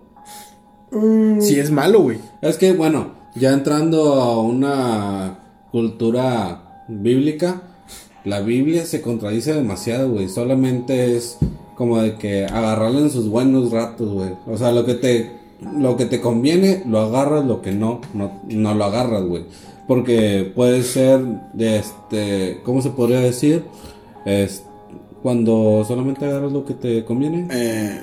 [0.93, 2.19] Mm, Si es malo, güey.
[2.43, 5.39] Es que, bueno, ya entrando a una
[5.71, 7.63] cultura bíblica,
[8.25, 10.29] la Biblia se contradice demasiado, güey.
[10.29, 11.39] Solamente es
[11.77, 14.31] como de que agarrarle en sus buenos ratos, güey.
[14.47, 15.37] O sea, lo que te
[15.79, 19.45] lo que te conviene lo agarras, lo que no, no, no lo agarras, güey.
[19.87, 21.21] Porque puede ser
[21.53, 23.65] de este, ¿cómo se podría decir?
[25.23, 27.47] Cuando solamente agarras lo que te conviene.
[27.51, 28.03] Eh,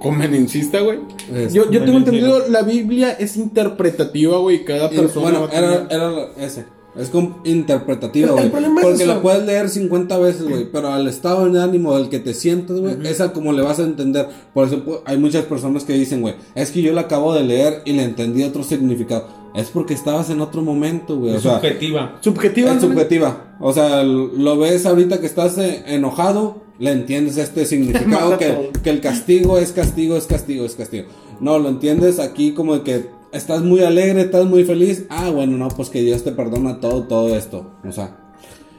[0.00, 0.98] conveniencista, güey.
[1.34, 4.64] Es Yo, yo tengo entendido, la Biblia es interpretativa, güey.
[4.64, 5.38] Cada persona.
[5.38, 6.64] bueno, era, era ese.
[6.96, 8.46] Es como interpretativa, güey.
[8.46, 8.50] es
[8.82, 9.06] Porque eso.
[9.06, 10.64] la puedes leer 50 veces, güey.
[10.72, 13.84] Pero al estado de ánimo del que te sientes, güey, esa como le vas a
[13.84, 14.26] entender.
[14.52, 17.44] Por eso pu- hay muchas personas que dicen, güey, es que yo la acabo de
[17.44, 19.28] leer y le entendí otro significado.
[19.54, 21.36] Es porque estabas en otro momento, güey.
[21.36, 22.18] Es sea, subjetiva.
[22.20, 22.72] Subjetiva.
[22.72, 23.56] es subjetiva.
[23.60, 28.90] O sea, lo ves ahorita que estás eh, enojado, le entiendes este significado que, que
[28.90, 31.08] el castigo es castigo, es castigo, es castigo.
[31.38, 35.04] No, lo entiendes aquí como de que estás muy alegre, estás muy feliz.
[35.10, 37.70] Ah, bueno, no, pues que Dios te perdona todo, todo esto.
[37.86, 38.16] O sea,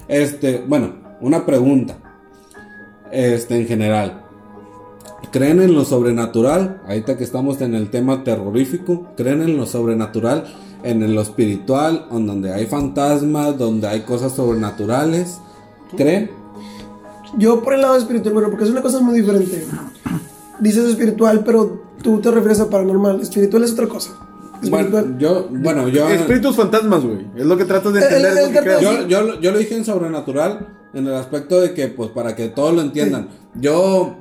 [0.07, 1.97] este, bueno, una pregunta.
[3.11, 4.25] Este, en general.
[5.31, 6.81] ¿Creen en lo sobrenatural?
[6.87, 10.45] Ahorita que estamos en el tema terrorífico, ¿creen en lo sobrenatural?
[10.83, 15.37] En lo espiritual, en donde hay fantasmas, donde hay cosas sobrenaturales.
[15.95, 16.40] ¿Creen?
[17.38, 19.65] Yo por el lado espiritual, bueno, porque es una cosa muy diferente.
[20.60, 23.22] Dices espiritual, pero tú te refieres a paranormal.
[23.22, 24.12] Espiritual es otra cosa.
[24.62, 25.04] Espiritual.
[25.04, 27.26] Bueno, yo, bueno, yo, Espíritus fantasmas, güey.
[27.36, 28.32] Es lo que tratas de entender.
[28.32, 31.88] el- el que yo, yo, yo lo dije en sobrenatural en el aspecto de que,
[31.88, 33.30] pues, para que todos lo entiendan.
[33.56, 34.15] Yo,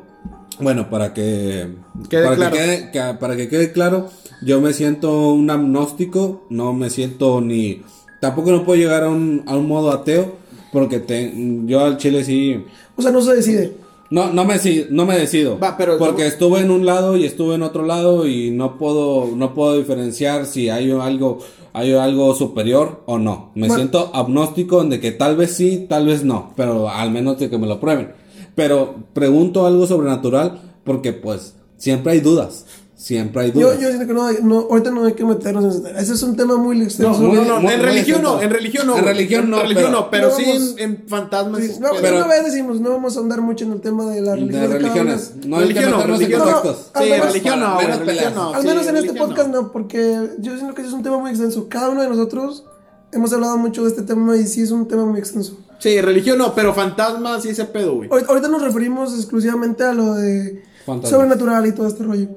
[0.61, 1.75] bueno, para que
[2.09, 2.53] Quede para, claro.
[2.55, 4.09] que quede, que- para que quede claro,
[4.43, 7.83] yo me siento un agnóstico, no me siento ni,
[8.21, 10.37] tampoco no puedo llegar a un, a un modo ateo,
[10.73, 11.35] porque te,
[11.67, 12.65] yo al chile sí,
[13.01, 13.73] O sea, no se decide.
[14.11, 14.57] no, no me,
[14.91, 15.59] no me decido.
[15.59, 19.31] Va, pero- porque estuve en un lado y estuve en otro lado y no puedo,
[19.37, 21.39] no puedo diferenciar si hay algo,
[21.73, 23.53] hay algo superior o no.
[23.55, 23.77] Me Bueno.
[23.83, 27.57] siento agnóstico de que tal vez sí, tal vez no, pero al menos de que
[27.59, 28.13] me lo prueben.
[28.55, 32.67] Pero pregunto algo sobrenatural porque pues siempre hay dudas.
[33.01, 33.81] Siempre hay Yo, dudas.
[33.81, 36.37] yo siento que no, no, ahorita no hay que meternos en ese Ese es un
[36.37, 37.19] tema muy extenso.
[37.19, 38.99] muy- No, no, muy- en muy religión no, en religión no.
[38.99, 41.63] En religión no, En religión pero- no, pero no sí vamos- en, en fantasmas.
[41.63, 44.05] Sí, no, pero- pero- una vez decimos, no vamos a andar mucho en el tema
[44.11, 44.61] de la religión.
[44.61, 45.33] de religiones.
[45.47, 46.53] No hay que Religión no, meternos en religión no.
[46.61, 46.91] contextos.
[46.93, 48.35] Al Sí, menos- religión no, religión peleas.
[48.35, 48.55] no.
[48.55, 49.63] Al sí, menos en este podcast no.
[49.63, 49.73] no.
[49.73, 51.67] porque yo siento que es un tema muy extenso.
[51.71, 52.65] Cada uno de nosotros
[53.13, 55.57] hemos hablado mucho de este tema y sí es un tema muy extenso.
[55.79, 58.11] Sí, religión no, pero fantasmas sí ese pedo, güey.
[58.11, 61.11] Ahorita, ahorita nos referimos exclusivamente a lo de Fantasmas.
[61.11, 62.29] sobrenatural y todo este rollo.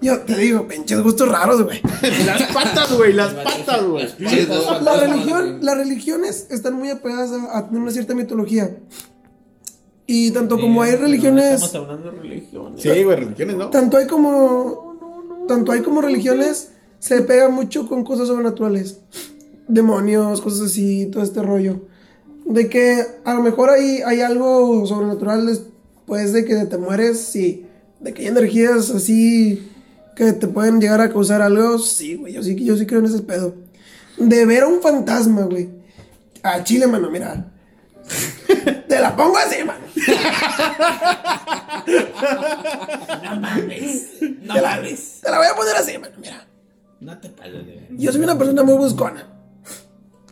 [0.00, 1.80] Yo te digo, pinches gustos raros, güey.
[2.26, 4.08] Las patas, güey, las patas, güey.
[4.82, 8.78] La religión, las religiones están muy apegadas a, a tener una cierta mitología.
[10.06, 12.82] Y tanto como hay religiones, Estamos hablando de religiones.
[12.82, 13.70] Sí, güey, religiones, ¿no?
[13.70, 19.00] tanto hay como, tanto hay como religiones, se pega mucho con cosas sobrenaturales.
[19.68, 21.82] Demonios, cosas así, todo este rollo.
[22.44, 27.66] De que a lo mejor hay, hay algo sobrenatural después de que te mueres, sí.
[28.00, 29.69] De que hay energías así
[30.24, 32.34] que te pueden llegar a causar algo, sí, güey.
[32.34, 33.54] Yo sí, yo sí creo en ese pedo.
[34.18, 35.70] De ver a un fantasma, güey.
[36.42, 37.46] A Chile, mano, mira.
[38.88, 39.80] Te la pongo así, mano.
[43.22, 44.08] No mames.
[44.42, 45.18] No Te la, mames.
[45.22, 46.46] te la voy a poner así, mano, mira.
[47.00, 47.86] No te pases de.
[47.96, 49.26] Yo soy una persona muy buscona.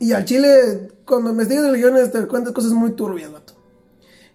[0.01, 3.55] Y al chile, cuando investigas religiones, te cuentas cosas muy turbias, vato.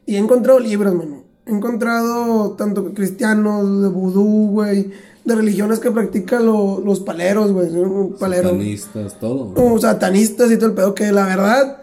[0.06, 1.24] Y he encontrado libros, mano.
[1.46, 4.92] He encontrado tanto cristianos, de vudú, güey.
[5.26, 7.70] De religiones que practican lo- los paleros, güey.
[8.20, 8.50] Palero.
[8.50, 9.54] Satanistas, todo.
[9.56, 10.94] O satanistas y todo el pedo.
[10.94, 11.78] Que la verdad,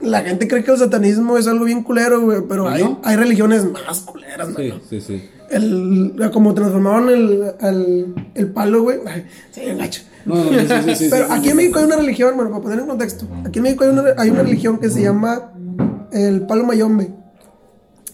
[0.00, 2.42] la gente cree que el satanismo es algo bien culero, güey.
[2.48, 3.00] Pero ¿Y hay, no?
[3.02, 4.80] hay religiones más culeras, Sí, mano.
[4.88, 5.22] sí, sí.
[5.50, 8.98] El, como transformaron el, el, el palo, güey.
[9.50, 10.02] Sí, gacho.
[10.24, 11.80] No, no, sí, sí, sí, sí, Pero sí, aquí sí, en México sí.
[11.80, 13.26] hay una religión, bueno, para poner en contexto.
[13.44, 15.52] Aquí en México hay una, hay una religión que se llama
[16.12, 17.10] el palo mayombe.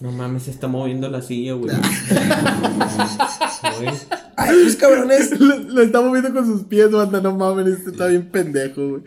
[0.00, 1.74] No mames, se está moviendo la silla, güey.
[4.36, 5.38] Ay, esos cabrones.
[5.40, 9.02] Lo, lo está moviendo con sus pies, banda, no mames, este está bien pendejo, güey.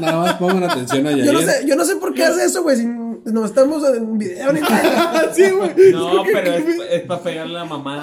[0.00, 1.32] Nada más pongan atención a Yo Yair.
[1.32, 2.76] no sé, yo no sé por qué hace eso, güey.
[2.76, 2.86] Si
[3.32, 5.30] no estamos en video ni nada.
[5.34, 5.92] sí, güey.
[5.92, 8.02] No, pero es, es para pegarle a la mamada.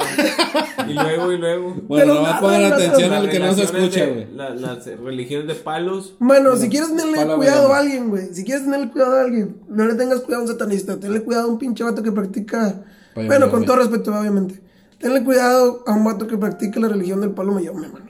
[0.87, 1.75] Y luego, y luego.
[1.87, 4.27] Bueno, nada más pongan atención al que no se escucha, güey.
[4.35, 6.15] la- las religiones de palos.
[6.19, 8.33] Mano, si quieres tenerle cuidado a alguien, güey.
[8.33, 10.99] Si quieres tenerle cuidado a alguien, no le tengas cuidado a un satanista.
[10.99, 12.83] Tenle cuidado a un pinche vato que practica.
[13.13, 14.61] Palo bueno, con todo respeto, obviamente.
[14.99, 18.05] Tenle cuidado a un vato que practica la religión del palo mayombe, mano.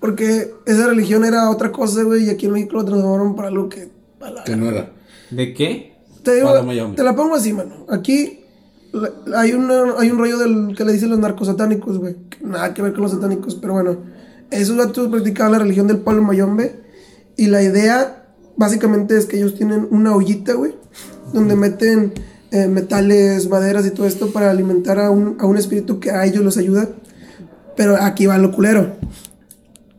[0.00, 3.68] Porque esa religión era otra cosa, güey, y aquí en México lo transformaron para algo
[3.68, 3.88] que.
[4.18, 4.92] para la- Que no era.
[5.30, 5.96] ¿De qué?
[6.22, 6.96] Te, digo, Palo mayombe.
[6.96, 7.86] te la pongo así, mano.
[7.88, 8.40] Aquí
[8.92, 12.16] la- hay, una, hay un rollo del que le dicen los narcosatánicos, güey.
[12.30, 13.96] que Nada que ver con los satánicos, pero bueno.
[14.50, 16.80] Esos vatos practicaban la religión del palo mayombe.
[17.36, 18.26] Y la idea,
[18.56, 20.74] básicamente, es que ellos tienen una ollita, güey.
[21.32, 22.12] Donde meten
[22.56, 26.24] eh, metales, maderas y todo esto para alimentar a un, a un espíritu que a
[26.24, 26.88] ellos los ayuda.
[27.76, 28.94] Pero aquí va lo culero.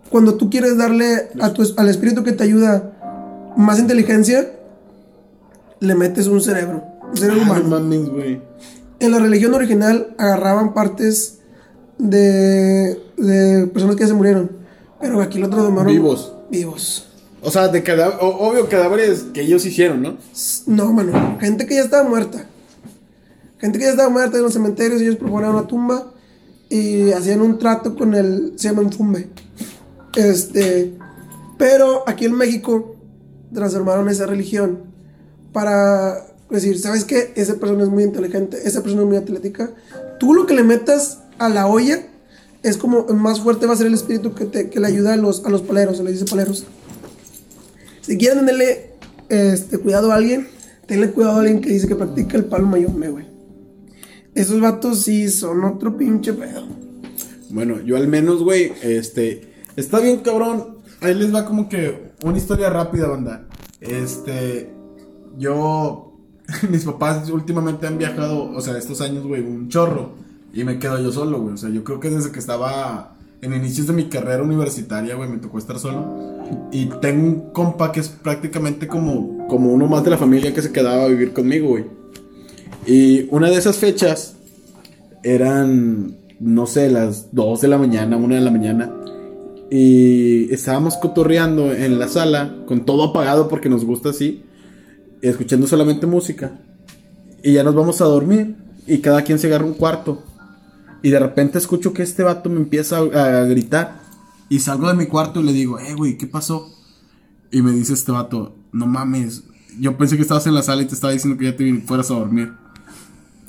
[0.09, 4.51] Cuando tú quieres darle a tu, al espíritu que te ayuda más inteligencia,
[5.79, 6.83] le metes un cerebro.
[7.11, 8.13] Un cerebro Ah, no humano.
[8.99, 11.39] En la religión original agarraban partes
[11.99, 14.51] de, de personas que ya se murieron.
[14.99, 15.91] Pero aquí lo transformaron.
[15.91, 16.33] Vivos.
[16.49, 17.06] Vivos.
[17.47, 20.17] O sea, de cada, obvio cadáveres que ellos hicieron, ¿no?
[20.65, 21.37] No, mano.
[21.39, 22.45] Gente que ya estaba muerta.
[23.57, 24.99] Gente que ya estaba muerta en los cementerios.
[24.99, 26.11] Ellos proponían una tumba
[26.67, 28.51] y hacían un trato con el.
[28.57, 29.29] Se llama Fumbe.
[30.17, 30.93] Este.
[31.57, 32.97] Pero aquí en México
[33.53, 34.79] transformaron esa religión
[35.53, 37.31] para decir, ¿sabes qué?
[37.37, 39.71] Esa persona es muy inteligente, esa persona es muy atlética.
[40.19, 42.07] Tú lo que le metas a la olla
[42.61, 45.15] es como más fuerte va a ser el espíritu que, te, que le ayuda a
[45.15, 46.65] los, a los poleros, se les dice poleros.
[48.07, 48.93] Si quieren tenerle
[49.27, 50.47] este, cuidado a alguien,
[50.85, 53.25] tenle cuidado a alguien que dice que practica el palo mayombe, güey.
[54.33, 56.65] Esos vatos sí son otro pinche pedo.
[57.49, 59.51] Bueno, yo al menos, güey, este.
[59.75, 60.77] Está bien, cabrón.
[61.01, 63.45] Ahí les va como que una historia rápida, banda.
[63.81, 64.71] Este.
[65.37, 66.17] Yo.
[66.69, 70.11] Mis papás últimamente han viajado, o sea, estos años, güey, un chorro.
[70.53, 71.55] Y me quedo yo solo, güey.
[71.55, 75.29] O sea, yo creo que desde que estaba en inicios de mi carrera universitaria, güey,
[75.29, 76.05] me tocó estar solo.
[76.71, 80.61] Y tengo un compa que es prácticamente como, como uno más de la familia que
[80.61, 81.85] se quedaba a vivir conmigo, güey.
[82.85, 84.35] Y una de esas fechas
[85.23, 88.93] eran, no sé, las 2 de la mañana, 1 de la mañana.
[89.69, 94.43] Y estábamos cotorreando en la sala, con todo apagado porque nos gusta así,
[95.21, 96.59] escuchando solamente música.
[97.43, 98.55] Y ya nos vamos a dormir.
[98.87, 100.23] Y cada quien se agarra un cuarto.
[101.01, 104.01] Y de repente escucho que este vato me empieza a, gritar.
[104.49, 106.73] Y salgo de mi cuarto y le digo, eh, güey, ¿qué pasó?
[107.51, 109.43] Y me dice este vato, no mames,
[109.79, 112.09] yo pensé que estabas en la sala y te estaba diciendo que ya te fueras
[112.11, 112.53] a dormir.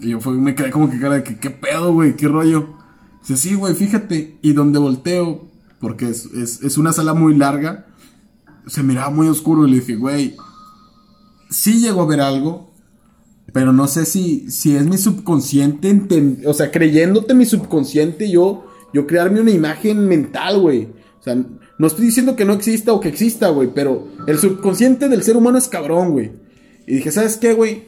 [0.01, 2.17] Y yo me quedé como que cara de que, ¿qué pedo, güey?
[2.17, 2.75] ¿Qué rollo?
[3.21, 4.39] Dice, sí, güey, fíjate.
[4.43, 5.49] Y donde volteo,
[5.81, 7.87] porque es, es, es una sala muy larga,
[8.67, 10.37] se miraba muy oscuro y le dije, güey,
[11.51, 12.68] sí llego a ver algo,
[13.53, 19.07] pero no sé si, si es mi subconsciente, o sea, creyéndote mi subconsciente, yo, yo
[19.07, 20.89] crearme una imagen mental, güey.
[21.19, 21.37] O sea,
[21.79, 25.37] no estoy diciendo que no exista o que exista, güey, pero el subconsciente del ser
[25.37, 26.33] humano es cabrón, güey.
[26.87, 27.85] Y dije, ¿sabes qué, güey?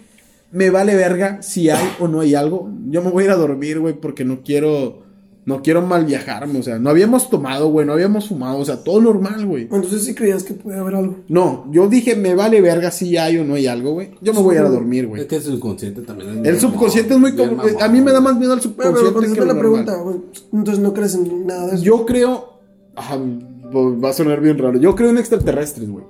[0.51, 2.71] Me vale verga si hay o no hay algo.
[2.87, 5.03] Yo me voy a ir a dormir, güey, porque no quiero,
[5.45, 6.59] no quiero mal viajarme.
[6.59, 9.63] O sea, no habíamos tomado, güey, no habíamos fumado, o sea, todo normal, güey.
[9.65, 11.17] Entonces sí creías que puede haber algo.
[11.29, 14.11] No, yo dije, me vale verga si hay o no hay algo, güey.
[14.21, 15.23] Yo me voy a ir a dormir, güey.
[15.23, 17.33] Es que el subconsciente también es El bien subconsciente es muy...
[17.33, 17.61] mamón.
[17.81, 19.85] A mí me da más miedo el pero subconsciente contesta que lo la normal.
[19.85, 20.03] pregunta.
[20.03, 20.17] güey.
[20.53, 21.85] Entonces no crees en nada de eso.
[21.85, 22.61] Yo creo...
[22.97, 24.79] ajá, va a sonar bien raro.
[24.79, 26.05] Yo creo en extraterrestres, güey.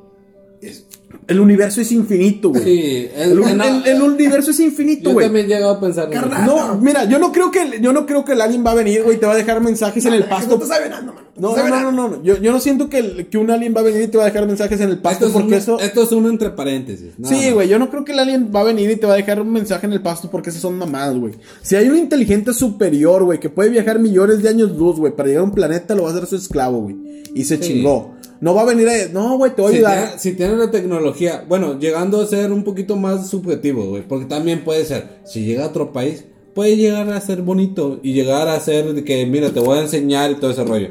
[1.30, 2.62] El universo es infinito, güey.
[2.64, 5.26] Sí, El, el, no, el- el universo es infinito, yo güey.
[5.26, 6.20] también he llegado a pensar en.
[6.44, 9.02] No, mira, yo no creo que yo no creo que el alien va a venir,
[9.02, 10.58] güey, y te va a dejar mensajes en el No pasto.
[10.58, 11.14] te sabe nada.
[11.40, 13.80] No, no, no, no, no, Yo, yo no siento que, el- que un alien va
[13.80, 15.60] a venir y te va a dejar mensajes en el pasto Esto es, porque un,
[15.60, 15.80] eso.
[15.80, 17.18] esto es uno entre paréntesis.
[17.18, 19.14] nada Sí, güey, yo no creo que el alien va a venir y te va
[19.14, 21.34] a dejar un mensaje en el pasto porque esas son mamadas, güey.
[21.62, 25.28] Si hay un inteligente superior, güey, que puede viajar millones de años luz, güey, para
[25.28, 26.96] llegar a un planeta, lo va a hacer su esclavo, güey.
[27.34, 27.62] Y se Sí.
[27.62, 28.14] chingó.
[28.40, 28.92] No va a venir a...
[29.12, 29.98] No, güey, te voy a Si ayudar.
[30.04, 34.24] tiene, si tiene la tecnología, bueno, llegando a ser un poquito más subjetivo, güey, porque
[34.26, 36.24] también puede ser, si llega a otro país,
[36.54, 39.82] puede llegar a ser bonito y llegar a ser de que, mira, te voy a
[39.82, 40.88] enseñar y todo ese rollo.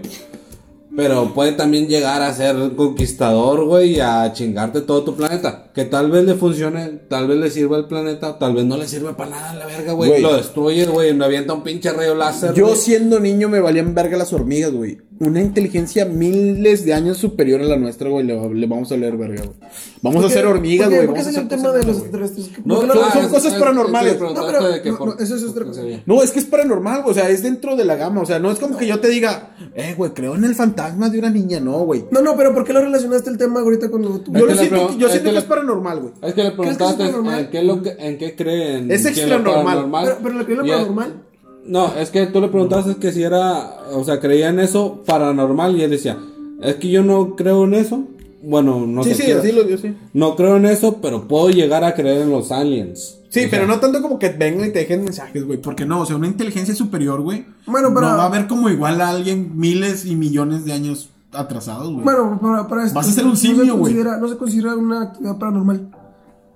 [1.00, 5.69] Pero puede también llegar a ser conquistador, güey, y a chingarte todo tu planeta.
[5.80, 8.86] Que tal vez le funcione, tal vez le sirva al planeta, tal vez no le
[8.88, 10.22] sirva para nada la verga, güey.
[10.22, 12.54] Lo destruye, güey, me avienta un pinche rayo láser.
[12.54, 14.98] Yo siendo niño me valían verga las hormigas, güey.
[15.22, 18.26] Una inteligencia miles de años superior a la nuestra, güey.
[18.26, 19.56] Le, le vamos a leer verga, güey.
[20.02, 21.06] Vamos a ¿Por qué- hacer hormigas, güey.
[21.08, 22.26] ¿Por qué Vamos a salió el hacer tema cosas de los raras, güey.
[22.38, 22.66] extraterrestres?
[22.66, 24.14] No, ¿Por qué lo- claro, son es- cosas es- paranormales.
[24.14, 25.82] es No, pero- de que no, por- no, eso es otra cosa.
[26.06, 27.12] No, es que es paranormal, güey.
[27.12, 28.22] O sea, es dentro de la gama.
[28.22, 31.10] O sea, no es como que yo te diga, eh, güey, creo en el fantasma
[31.10, 31.60] de una niña.
[31.60, 32.06] No, güey.
[32.12, 34.32] No, no, pero ¿por qué lo relacionaste el tema ahorita con lo tú?
[34.34, 36.14] Yo, lo siento, yo siento que es paranormal, güey.
[36.22, 38.92] Es que le ¿Crees que es preguntaste en qué, lo que- en qué creen.
[38.92, 39.66] Es extranormal.
[39.66, 41.14] paranormal- Pero, pero lo que es lo Y es- paranormal.
[41.66, 45.76] No, es que tú le preguntaste que si era, o sea, creía en eso paranormal
[45.78, 46.18] y él decía,
[46.62, 48.04] es que yo no creo en eso.
[48.42, 49.24] Bueno, no Sí, sé.
[49.26, 49.94] sí, así lo dio, sí.
[50.14, 53.18] No creo en eso, pero puedo llegar a creer en los aliens.
[53.28, 55.60] Sí, O pero sea, no tanto como que vengan y te dejen mensajes, güey.
[55.62, 57.46] Porque no, o sea, una inteligencia superior, güey.
[57.68, 61.10] Bueno, pero- No va a haber como igual a alguien miles y millones de años
[61.34, 62.04] atrasados, güey.
[62.04, 62.96] Bueno, para, para esto.
[62.96, 63.94] Vas a ser un simio, güey.
[63.94, 65.92] No se considera una actividad paranormal.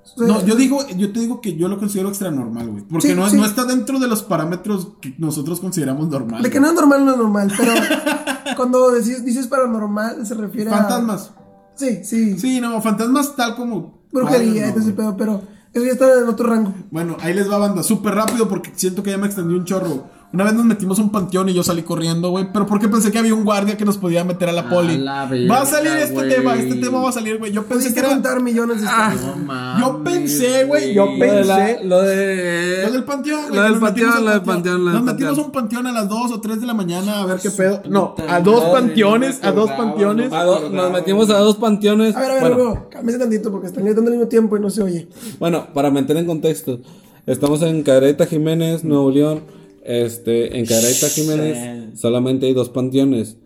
[0.03, 2.83] O sea, No, yo digo, yo te digo que yo lo considero extranormal, güey.
[2.83, 3.37] Porque Sí, no, sí.
[3.37, 6.43] no está dentro de los parámetros que nosotros consideramos normales.
[6.43, 7.51] De que no es normal, no es normal.
[7.57, 7.71] Pero
[8.57, 10.77] cuando dices, dices paranormal, se refiere a.
[10.77, 11.31] Fantasmas.
[11.75, 12.37] Sí, sí.
[12.37, 14.03] Sí, no, fantasmas tal como.
[14.11, 14.91] Brujería, güey.
[14.91, 15.41] pedo, pero
[15.73, 16.73] eso ya está en otro rango.
[16.91, 20.03] Bueno, ahí les va banda, súper rápido porque siento que ya me extendí un chorro.
[20.33, 22.47] Una vez nos metimos a un panteón y yo salí corriendo, güey.
[22.51, 24.97] Pero porque pensé que había un guardia que nos podía meter a la poli.
[24.97, 27.51] la va a salir este tema, este tema va a salir, güey.
[27.51, 28.09] Yo pensé que era.
[28.09, 29.11] contar millones de Ah.
[29.13, 29.37] historias.
[29.37, 31.83] No mames, Yo pensé, güey, yo Lo de la- pensé.
[31.85, 32.81] Lo de.
[32.83, 33.55] Lo del panteón, güey.
[33.55, 36.09] Lo del nos metimos panteón, lo del panteón, Nos metimos a un panteón a las
[36.09, 37.83] 2 o 3 de la mañana a ver qué pedo.
[37.87, 40.31] No, a dos panteones, a dos panteones.
[40.31, 42.15] nos metimos a dos panteones.
[42.15, 44.59] A ver, a ver, bueno, luego, cálmese tantito porque están gritando al mismo tiempo y
[44.59, 45.07] no se oye.
[45.39, 46.79] bueno, para meter en contexto,
[47.27, 49.62] estamos en Cadereyta Jiménez, Nuevo León.
[49.85, 53.37] Este, en Cadereyta Jiménez solamente hay dos panteones.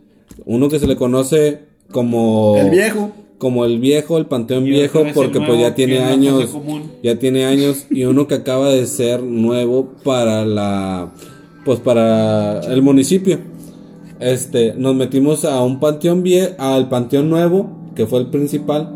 [0.45, 3.11] Uno que se le conoce como El viejo.
[3.37, 6.55] como el viejo, el panteón viejo, porque pues ya tiene años,
[7.03, 11.13] ya tiene años y uno que acaba de ser nuevo para la,
[11.65, 13.39] pues para el municipio.
[14.19, 18.89] Este, nos metimos a un panteón vie, al panteón nuevo, que fue el principal,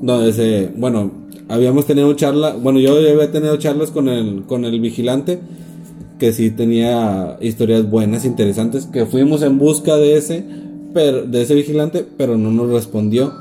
[0.00, 1.10] donde se, bueno,
[1.48, 5.40] habíamos tenido charla, bueno, yo ya había tenido charlas con el, con el vigilante,
[6.22, 10.44] que sí tenía historias buenas, interesantes, que fuimos en busca de ese,
[10.94, 13.34] pero, de ese vigilante, pero no nos respondió.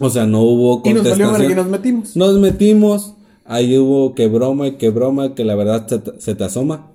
[0.00, 1.56] O sea, no hubo Y nos valió contestación.
[1.58, 2.16] nos metimos.
[2.16, 6.34] Nos metimos, ahí hubo que broma y que broma, que la verdad se te, se
[6.34, 6.86] te asoma.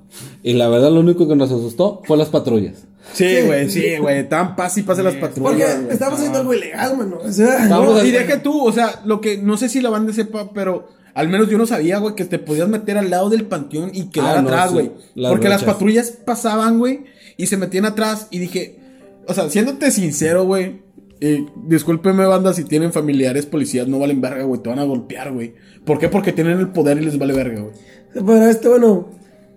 [0.41, 2.85] Y la verdad lo único que nos asustó fue las patrullas.
[3.13, 4.27] Sí, güey, sí, güey.
[4.27, 5.81] Tan paz y pase las Porque patrullas.
[5.81, 5.93] güey.
[5.93, 7.19] estamos haciendo algo ilegal, mano.
[7.23, 10.13] O sea, No, y deja tú, o sea, lo que no sé si la banda
[10.13, 13.45] sepa, pero al menos yo no sabía, güey, que te podías meter al lado del
[13.45, 14.91] panteón y quedar Ah, no, atrás, sí, güey.
[15.15, 17.05] las Porque las patrullas pasaban, güey,
[17.37, 18.79] y se metían atrás y dije,
[19.27, 20.81] o sea, siéndote sincero, güey,
[21.19, 25.31] y discúlpeme, banda, si tienen familiares policías, no valen verga, güey, te van a golpear,
[25.31, 25.53] güey.
[25.85, 26.09] ¿Por qué?
[26.09, 27.73] Porque tienen el poder y les vale verga, güey.
[28.13, 29.09] Pero este, bueno,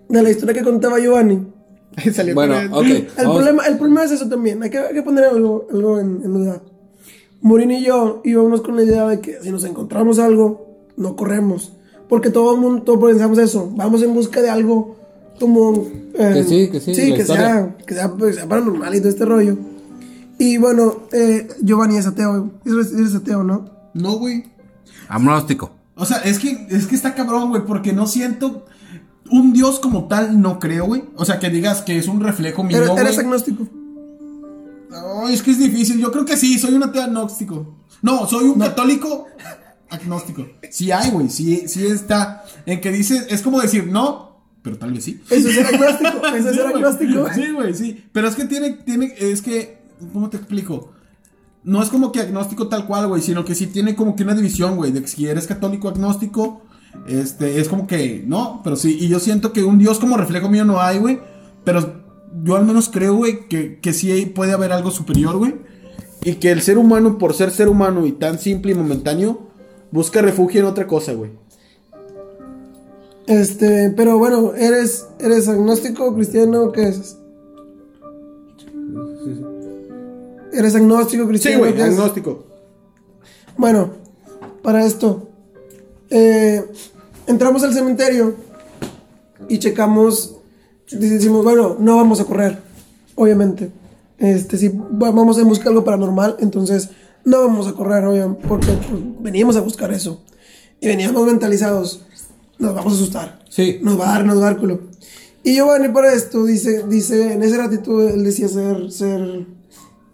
[0.09, 1.45] de la historia que contaba Giovanni.
[1.97, 3.03] Ahí salió Bueno, con el- ok.
[3.17, 4.61] El vamos- problema, el problema es eso también.
[4.63, 6.61] Hay que, hay que poner algo, algo en, en duda.
[7.41, 10.66] Morín y yo íbamos con la idea de que si nos encontramos algo,
[10.97, 11.71] no corremos.
[12.09, 13.71] Porque todo el mundo todos pensamos eso.
[13.75, 14.95] Vamos en busca de algo
[15.39, 15.85] como.
[16.13, 19.09] eh, Que sí, que sí, Sí, que sea, que, sea, pues, sea paranormal y todo
[19.09, 19.57] este rollo.
[20.39, 22.51] Y bueno, eh, Giovanni es ateo.
[22.65, 23.69] Eres, eres ateo, ¿no?
[23.93, 24.43] No, güey.
[25.09, 25.71] Agnóstico.
[25.95, 28.65] O sea, es que, es que está cabrón, güey, porque no siento
[29.31, 31.03] un dios como tal, no creo, güey.
[31.15, 33.67] O sea, que digas que es un reflejo mío, Eres, eres agnóstico.
[35.25, 35.99] Ay, es que es difícil.
[35.99, 37.75] Yo creo que sí, soy un ateo agnóstico.
[38.01, 39.25] No, soy un católico
[39.89, 40.47] agnóstico.
[40.69, 42.43] Sí hay, güey, sí, sí está.
[42.65, 45.21] En que dices, es como decir no, pero tal vez sí.
[45.29, 46.27] Eso es ser agnóstico.
[46.35, 47.27] Eso es Sí, ser agnóstico.
[47.33, 48.03] Sí, güey, sí.
[48.11, 49.79] Pero es que tiene, tiene, es que,
[50.13, 50.91] ¿cómo te explico?
[51.63, 54.35] No es como que agnóstico tal cual, güey, sino que sí tiene como que una
[54.35, 56.61] división, güey, de que si eres católico agnóstico,
[57.07, 60.49] este, es como que, no, pero sí, y yo siento que un Dios como reflejo
[60.49, 61.19] mío no hay, güey,
[61.63, 62.03] pero
[62.43, 65.55] yo al menos creo, güey, que, que sí puede haber algo superior, güey,
[66.23, 69.46] y que el ser humano, por ser ser humano y tan simple y momentáneo,
[69.91, 71.31] busca refugio en otra cosa, güey.
[73.27, 76.71] Este, pero bueno, ¿eres, eres agnóstico, cristiano?
[76.71, 77.17] ¿Qué es?
[80.53, 81.59] ¿Eres agnóstico, Sí, cristiano?
[81.59, 81.87] güey, ¿qué es?
[81.89, 82.45] agnóstico.
[83.57, 83.91] Bueno,
[84.61, 85.27] para esto,
[86.09, 86.63] eh,
[87.27, 88.35] entramos al cementerio
[89.49, 90.35] y checamos,
[90.91, 92.59] decimos, bueno, no vamos a correr,
[93.15, 93.71] obviamente.
[94.19, 96.89] Este, si va- vamos a buscar algo paranormal, entonces
[97.27, 100.21] no vamos a correr, obviamente, porque pues, veníamos a buscar eso.
[100.79, 102.01] Y veníamos mentalizados,
[102.57, 103.39] nos vamos a asustar.
[103.49, 103.79] Sí.
[103.81, 104.79] Nos va a dar, nos va a dar culo.
[105.43, 109.45] Y Giovanni para esto dice, dice, en ese ratito él decía ser, ser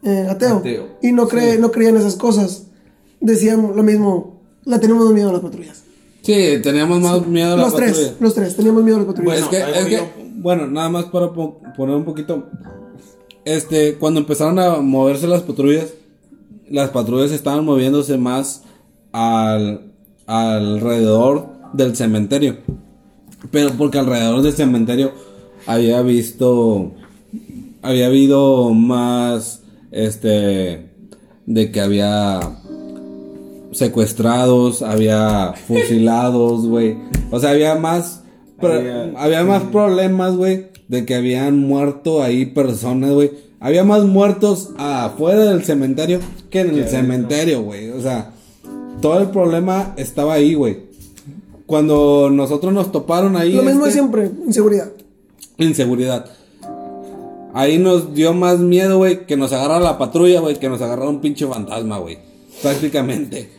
[0.04, 0.58] eh, ateo.
[0.58, 0.88] Ateo.
[1.02, 2.64] Y no cree, no creía en esas cosas.
[3.20, 5.84] Decían lo mismo, la tenemos miedo a las patrullas.
[6.24, 8.16] Sí, teníamos más miedo a la Los tres, patrulla.
[8.22, 9.42] los tres, teníamos miedo a las patrullas.
[9.50, 12.48] Pues es que, es que, bueno, nada más para po- poner un poquito.
[13.46, 15.88] Este, cuando empezaron a moverse las patrullas,
[16.70, 18.64] las patrullas estaban moviéndose más
[19.12, 19.92] al
[20.26, 22.58] alrededor del cementerio.
[23.52, 25.12] Pero porque alrededor del cementerio
[25.68, 26.92] había visto
[27.82, 30.90] había habido más este
[31.46, 32.40] de que había
[33.72, 36.96] secuestrados, había fusilados, güey.
[37.32, 38.24] O sea, había más
[38.60, 43.32] pro- había, más problemas, güey, de que habían muerto ahí personas, güey.
[43.64, 47.92] Había más muertos afuera del cementerio que en el cementerio, güey.
[47.92, 48.34] O sea,
[49.02, 50.80] todo el problema estaba ahí, güey.
[51.66, 54.92] Cuando nosotros nos toparon ahí lo mismo de este, siempre, inseguridad.
[55.58, 56.26] inseguridad.
[57.54, 61.10] Ahí nos dio más miedo, güey, que nos agarrara la patrulla, güey, que nos agarrara
[61.10, 62.18] un pinche fantasma, güey.
[62.62, 63.50] Prácticamente.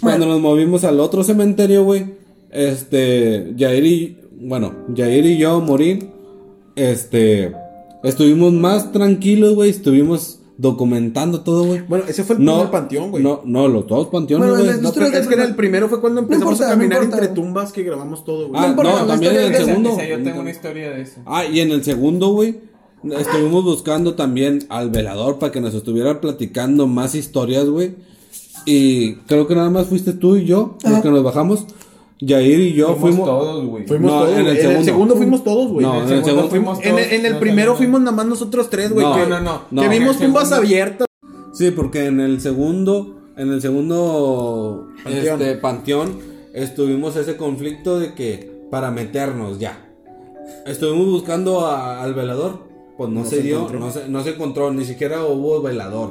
[0.00, 2.06] Cuando nos movimos al otro cementerio, güey,
[2.50, 6.10] este, Jair y, bueno, Jair y yo, Morín,
[6.74, 7.52] este,
[8.02, 11.80] estuvimos más tranquilos, güey, estuvimos documentando todo, güey.
[11.88, 13.22] Bueno, ese fue el primer panteón, güey.
[13.22, 14.76] No, no, los dos panteones, Bueno, güey.
[14.76, 17.28] el- No, es que en el primer- primero fue cuando empezamos importa, a caminar entre
[17.28, 18.62] tumbas que grabamos todo, güey.
[18.62, 19.90] Ah, importa, no, también en el esa- segundo.
[19.90, 21.20] Esa yo tengo una historia de eso.
[21.26, 22.60] Ah, y en el segundo, güey,
[23.18, 27.94] estuvimos buscando también al velador para que nos estuviera platicando más historias, güey.
[28.64, 31.02] Y creo que nada más fuiste tú y yo los Ajá.
[31.02, 31.66] que nos bajamos.
[32.24, 33.26] Yair y yo Fuimos fuimos.
[33.28, 33.86] todos, güey.
[33.86, 34.60] Fuimos No, todos, en el güey.
[34.64, 35.16] En el segundo.
[35.16, 35.84] fuimos todos, güey.
[35.86, 38.26] No, En el segundo fuimos En el, en el todos, primero no, fuimos nada más
[38.26, 39.04] nosotros tres, güey.
[39.04, 39.82] No, que, no, no.
[39.82, 41.06] que vimos tumbas segundo- abiertas.
[41.52, 45.42] Sí, porque en el segundo, en el segundo Panteón.
[45.42, 46.18] este panteón
[46.54, 49.78] estuvimos ese conflicto de que para meternos ya.
[50.66, 52.60] Estuvimos buscando a- al velador,
[52.96, 53.80] pues no, No se, se dio, encontró.
[53.80, 56.10] no se, no se encontró, ni siquiera hubo velador.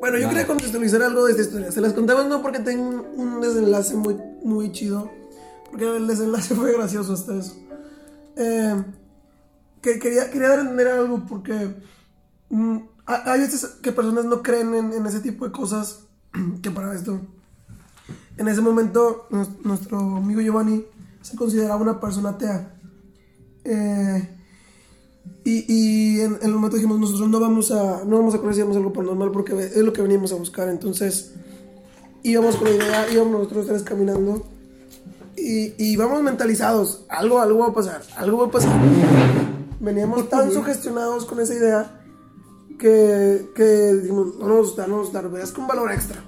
[0.00, 0.30] Bueno, yo Nada.
[0.30, 1.72] quería contextualizar algo de esta historia.
[1.72, 5.10] Se las contamos no porque tengo un, un desenlace muy, muy chido.
[5.70, 7.56] Porque el desenlace fue gracioso hasta eso.
[8.36, 8.84] Eh,
[9.82, 11.74] que quería, quería dar a entender algo porque
[12.50, 16.04] mm, ha- hay veces que personas no creen en, en ese tipo de cosas.
[16.62, 17.20] Que para esto,
[18.36, 19.26] en ese momento,
[19.64, 20.84] nuestro amigo Giovanni
[21.22, 22.74] se consideraba una persona atea.
[23.64, 24.34] Eh,
[25.44, 28.54] y, y en, en el momento dijimos, nosotros no vamos a, no vamos a creer
[28.54, 30.68] si hacemos algo paranormal porque es lo que veníamos a buscar.
[30.68, 31.34] Entonces,
[32.22, 34.46] íbamos con la idea, íbamos nosotros tres caminando
[35.38, 38.78] y, y íbamos mentalizados, algo, algo va a pasar, algo va a pasar.
[39.80, 42.04] Veníamos tan sugestionados con esa idea
[42.78, 46.22] que, que dijimos, no nos gusta, no nos gusta, veas con valor extra.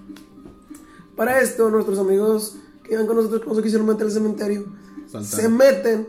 [1.16, 4.66] Para esto, nuestros amigos que iban con nosotros, como se quisieron meter al cementerio,
[5.22, 6.08] se meten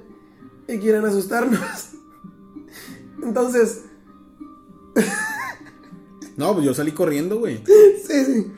[0.68, 1.60] y quieren asustarnos.
[3.24, 3.82] Entonces,
[6.38, 7.64] No, pues yo salí corriendo, güey.
[8.08, 8.52] sí, sí.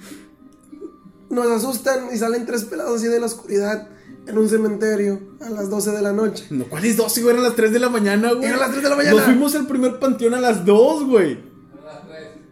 [1.30, 3.90] Nos asustan y salen tres pelados así de la oscuridad
[4.28, 6.46] en un cementerio a las 12 de la noche.
[6.50, 7.18] No, ¿Cuáles dos?
[7.20, 7.32] güey?
[7.34, 8.46] Eran las 3 de la mañana, güey.
[8.48, 9.16] Eran las 3 de la mañana.
[9.16, 11.38] Nos fuimos al primer panteón a las 2, güey.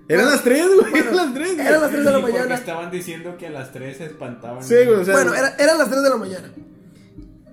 [0.07, 0.97] Eran las 3, güey.
[1.01, 1.67] Eran las 3, güey.
[1.67, 2.55] Eran las 3 de la porque mañana.
[2.55, 4.61] estaban diciendo que a las 3 se espantaban.
[4.63, 5.13] Sí, güey, o sea.
[5.13, 6.51] Bueno, era- eran las 3 de la mañana.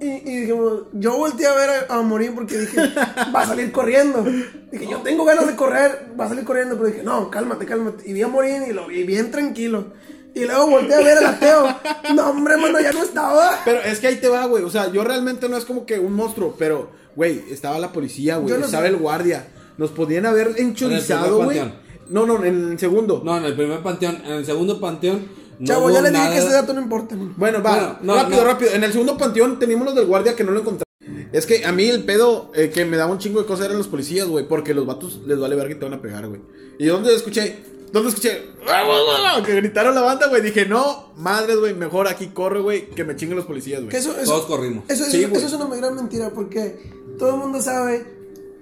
[0.00, 2.76] Y, y dijimos, yo volteé a ver a, a Morín porque dije,
[3.34, 4.24] va a salir corriendo.
[4.72, 6.76] Dije, yo tengo ganas de correr, va a salir corriendo.
[6.76, 8.08] Pero dije, no, cálmate, cálmate.
[8.08, 9.92] Y vi a Morín y lo vi bien tranquilo.
[10.34, 11.76] Y luego volteé a ver al ateo.
[12.14, 13.60] No, hombre, mano, ya no estaba.
[13.64, 14.62] Pero es que ahí te va, güey.
[14.64, 18.36] O sea, yo realmente no es como que un monstruo, pero, güey, estaba la policía,
[18.36, 18.56] güey.
[18.58, 18.90] No estaba sé.
[18.90, 19.48] el guardia.
[19.78, 21.60] Nos podían haber enchorizado, güey.
[22.08, 23.20] No, no, en el segundo.
[23.24, 25.26] No, en el primer panteón, en el segundo panteón.
[25.58, 27.16] No Chavo, hubo ya le dije nada- que ese dato no importa.
[27.36, 28.44] Bueno, va, Bueno, no, rápido, no.
[28.46, 28.70] rápido.
[28.72, 30.84] En el segundo panteón teníamos los del guardia que no lo encontramos.
[31.32, 33.76] Es que a mí el pedo eh, que me daba un chingo de cosas eran
[33.78, 36.40] los policías, güey, porque los vatos les vale ver que te van a pegar, güey.
[36.78, 37.56] ¿Y dónde escuché?
[37.92, 38.42] ¿Dónde escuché?
[39.44, 40.42] Que gritaron la banda, güey.
[40.42, 43.90] Dije, no, madres, güey, mejor aquí corre, güey, que me chinguen los policías, güey.
[43.90, 44.84] Que eso, eso, Todos corrimos.
[44.88, 45.42] Eso, Sí, eso- güey.
[45.44, 46.78] eso es una gran mentira porque
[47.18, 48.04] todo el mundo sabe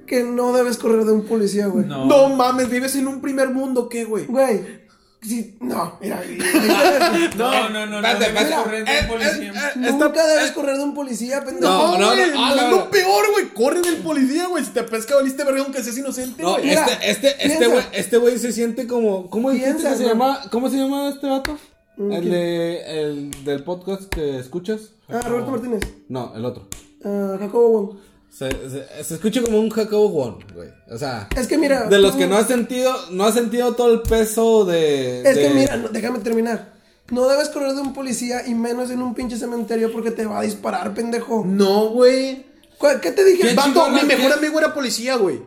[0.06, 1.84] que no debes correr de un policía, güey.
[1.86, 2.04] No.
[2.06, 4.26] No mames, vives en un primer mundo, ¿qué, güey?
[4.26, 4.85] Güey,
[5.26, 6.22] sí, no, mira.
[7.36, 8.18] No, no, no, no.
[8.18, 9.52] Debes correr de Eh, un policía.
[9.52, 11.68] eh, eh, Nunca debes correr de un policía, pendejo.
[11.72, 13.48] No, no, güey, no, lo peor, güey.
[13.54, 14.64] Corre del policía, güey.
[14.64, 16.70] Si te pesca, valiste verga aunque seas inocente, No, güey.
[16.70, 20.40] Este, este, este güey, este güey se siente como, ¿cómo dijiste Piensa, que se llama?
[20.50, 21.58] ¿Cómo se llama este vato?
[21.96, 24.92] Mm, El de, el del podcast que escuchas.
[25.08, 25.80] Ah, Roberto Martínez.
[26.08, 26.68] No, el otro.
[27.04, 27.98] Ah, Jacobo Wong.
[28.36, 30.68] Se, se, se escucha como un Jacobo Wong, güey.
[30.90, 31.84] O sea, Es que mira.
[31.86, 35.22] de los tú- que no has sentido, no has sentido todo el peso de.
[35.22, 36.74] Es que mira, no, déjame terminar.
[37.10, 40.40] No debes correr de un policía y menos en un pinche cementerio porque te va
[40.40, 41.44] a disparar, pendejo.
[41.46, 42.44] No, güey.
[42.78, 43.42] ¿Cuál- ¿Qué te dije?
[43.42, 44.38] ¿Quién Vato, chingón, mi mejor quién?
[44.38, 45.40] amigo era policía, güey.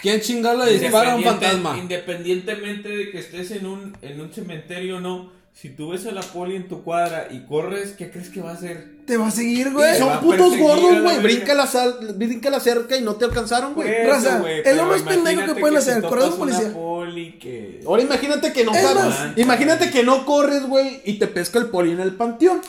[0.00, 1.76] ¿Quién chingado le dispara a un fantasma?
[1.76, 6.12] Independientemente de que estés en un, en un cementerio o no, si tú ves a
[6.12, 8.96] la poli en tu cuadra y corres, ¿qué crees que va a hacer?
[9.06, 9.96] Te va a seguir, güey.
[9.98, 11.18] Son putos gordos, güey.
[11.22, 14.04] Brinca la, sal, brinca la cerca y no te alcanzaron, güey.
[14.06, 16.72] Raza, güey, es lo más pendejo que pueden hacer, correr un policía.
[16.72, 17.80] poli que...
[17.86, 19.04] Ahora imagínate que no Es corres.
[19.04, 22.60] más- Imagínate que no corres, güey, y te pesca el poli en el panteón.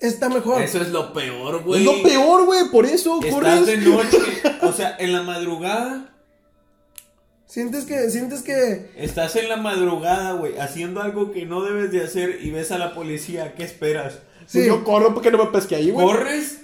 [0.00, 0.62] Está mejor.
[0.62, 1.80] Eso es lo peor, güey.
[1.80, 2.70] Es lo peor, güey.
[2.70, 3.66] Por eso Estás corres.
[3.66, 4.18] de noche,
[4.62, 6.14] o sea, en la madrugada,
[7.50, 8.90] Sientes que, sientes que.
[8.96, 12.78] estás en la madrugada, güey, haciendo algo que no debes de hacer y ves a
[12.78, 14.20] la policía, ¿qué esperas?
[14.46, 14.64] Sí.
[14.66, 16.06] Yo corro porque no me pesque ahí, güey.
[16.06, 16.60] Corres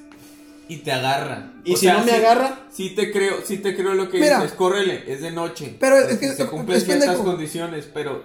[0.68, 1.53] y te agarra.
[1.64, 2.61] ¿Y si no me sí- agarra?
[2.70, 4.37] Sí te creo, sí te creo lo que Mira.
[4.41, 5.76] dices, córrele, es de noche.
[5.80, 7.24] Pero es que- se cumplen es ciertas pendejo.
[7.24, 8.22] condiciones, pero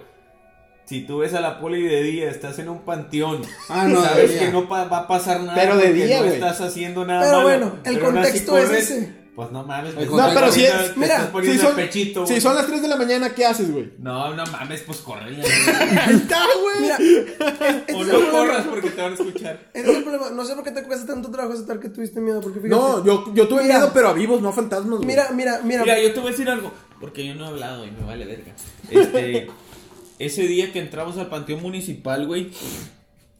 [0.84, 4.08] si tú ves a la poli de día, estás en un panteón, Ah, no, de
[4.08, 4.40] sabes día.
[4.40, 6.34] que no pa- va a pasar nada, Pero de día, no güey.
[6.34, 9.21] estás haciendo nada Pero malo, bueno, el pero contexto es corres, ese.
[9.34, 11.76] Pues no mames, pues, No, pero si es- te mira, estás Si poniendo son, a
[11.76, 13.90] pechito, si son las 3 de la mañana, ¿qué haces, güey?
[13.98, 15.42] No, no mames, pues correle.
[16.00, 16.80] Ahí está, güey.
[16.82, 16.98] Mira,
[17.94, 18.30] o no problema.
[18.30, 19.70] corras porque te van a escuchar.
[19.72, 20.28] Ese es el problema.
[20.30, 22.42] No sé por qué te cuesta tanto trabajo aceptar que tuviste miedo.
[22.42, 22.76] Porque fíjate.
[22.78, 23.78] No, yo, yo tuve Mira.
[23.78, 25.06] miedo, pero a vivos, no a fantasmas, güey.
[25.06, 25.82] Mira, mira, mira.
[25.82, 26.70] Mira, yo te voy a decir algo,
[27.00, 28.52] porque yo no he hablado y me vale verga.
[28.90, 29.48] Este,
[30.18, 32.50] ese día que entramos al panteón municipal, güey,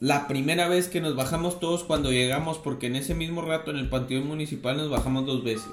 [0.03, 3.77] la primera vez que nos bajamos todos cuando llegamos, porque en ese mismo rato en
[3.77, 5.71] el panteón municipal nos bajamos dos veces.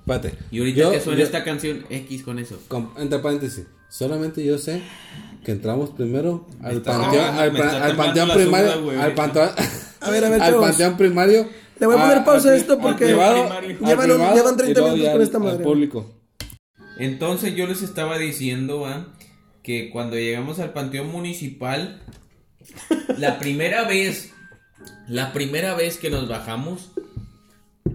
[0.00, 0.36] Espérate.
[0.50, 2.58] Y ahorita Yo- que suena yo- esta canción, X con eso.
[2.98, 3.68] entre paréntesis.
[3.88, 4.82] Solamente yo sé
[5.44, 9.50] que entramos primero al panteón, al, panteón primario, güey, al panteón,
[10.00, 11.48] A ver, a ver, al panteón primario.
[11.78, 14.96] Le voy a poner pausa a esto porque llevan, llevan, privado llevan y 30 luego
[14.96, 15.62] minutos con esta al madre.
[15.62, 16.10] público.
[16.98, 19.06] Entonces yo les estaba diciendo, ¿va?
[19.62, 22.02] que cuando llegamos al panteón municipal,
[23.18, 24.32] la primera vez,
[25.08, 26.90] la primera vez que nos bajamos,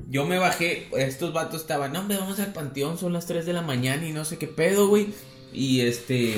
[0.10, 3.54] yo me bajé, estos vatos estaban, no, hombre, vamos al panteón, son las 3 de
[3.54, 5.08] la mañana y no sé qué pedo, güey.
[5.54, 6.36] Y este,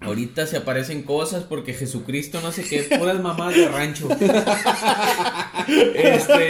[0.00, 4.08] ahorita se aparecen cosas porque Jesucristo, no sé qué, puras mamás de rancho.
[5.94, 6.48] este,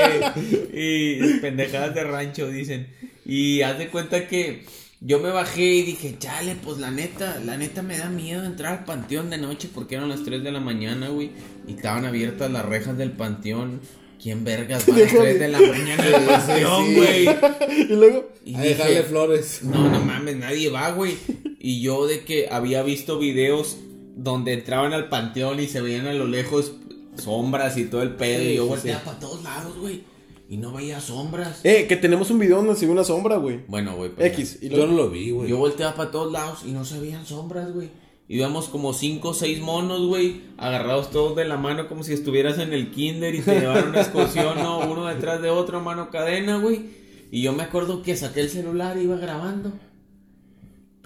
[0.73, 2.89] y pendejadas de rancho, dicen.
[3.25, 4.65] Y haz de cuenta que
[5.01, 8.79] yo me bajé y dije, chale, pues la neta, la neta me da miedo entrar
[8.79, 11.31] al panteón de noche porque eran las 3 de la mañana, güey.
[11.69, 13.81] Y estaban abiertas las rejas del panteón.
[14.23, 17.29] ¿Quién vergas va a las 3 de la mañana al panteón, güey?
[17.79, 19.61] Y luego, Y A dije, dejarle flores.
[19.63, 21.17] no, no mames, nadie va, güey.
[21.61, 23.77] Y yo de que había visto videos
[24.17, 26.73] donde entraban al panteón y se veían a lo lejos
[27.19, 28.41] sombras y todo el pedo.
[28.41, 29.05] Sí, y yo volteaba sí.
[29.07, 30.03] para todos lados, güey.
[30.49, 31.61] Y no veía sombras.
[31.65, 33.61] Eh, que tenemos un video donde se ve una sombra, güey.
[33.67, 34.11] Bueno, güey.
[34.11, 34.59] pues, X.
[34.63, 35.49] Y Yo no lo vi, güey.
[35.49, 37.91] Yo volteaba para todos lados y no se veían sombras, güey.
[38.29, 42.13] Y íbamos como cinco o seis monos, güey, agarrados todos de la mano como si
[42.13, 44.81] estuvieras en el kinder y te llevaron una excursión, ¿no?
[44.81, 46.87] Uno detrás de otro, mano cadena, güey.
[47.31, 49.73] Y yo me acuerdo que saqué el celular y iba grabando.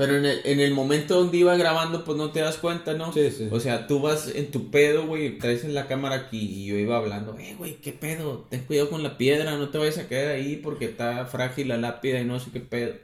[0.00, 3.12] Pero en el, en el momento donde iba grabando, pues no te das cuenta, ¿no?
[3.12, 3.48] Sí, sí.
[3.50, 6.96] O sea, tú vas en tu pedo, güey, traes la cámara aquí y yo iba
[6.96, 10.36] hablando, eh, güey, qué pedo, ten cuidado con la piedra, no te vayas a quedar
[10.36, 12.94] ahí porque está frágil la lápida y no sé qué pedo.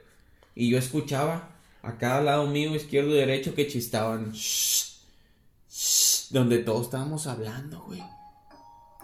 [0.55, 1.49] Y yo escuchaba
[1.83, 4.97] a cada lado mío, izquierdo y derecho, que chistaban, "Shh,
[5.69, 8.01] shh", donde todos estábamos hablando, güey.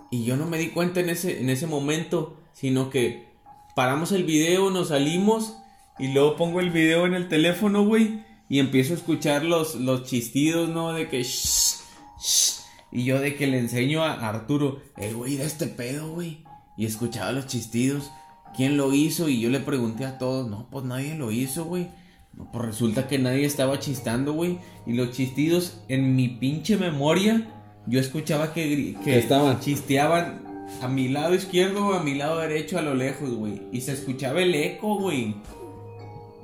[0.10, 3.28] Y yo no me di cuenta en ese, en ese momento, sino que
[3.76, 5.58] paramos el video, nos salimos
[6.00, 10.04] y luego pongo el video en el teléfono, güey, y empiezo a escuchar los, los
[10.04, 10.94] chistidos, ¿no?
[10.94, 11.24] De que...
[11.24, 11.76] "Shh,
[12.22, 12.60] shh",
[12.92, 16.44] y yo de que le enseño a Arturo, el güey, de este pedo, güey.
[16.78, 18.12] Y escuchaba los chistidos.
[18.56, 19.30] ¿Quién lo hizo?
[19.30, 21.90] Y yo le pregunté a todos, no, pues nadie lo hizo, güey.
[22.34, 24.60] No, pues resulta que nadie estaba chistando, güey.
[24.86, 27.48] Y los chistidos, en mi pinche memoria,
[27.88, 29.60] yo escuchaba que Que estaban.
[29.60, 30.44] chisteaban
[30.82, 33.62] a mi lado izquierdo o a mi lado derecho a lo lejos, güey.
[33.72, 35.36] Y se escuchaba el eco, güey.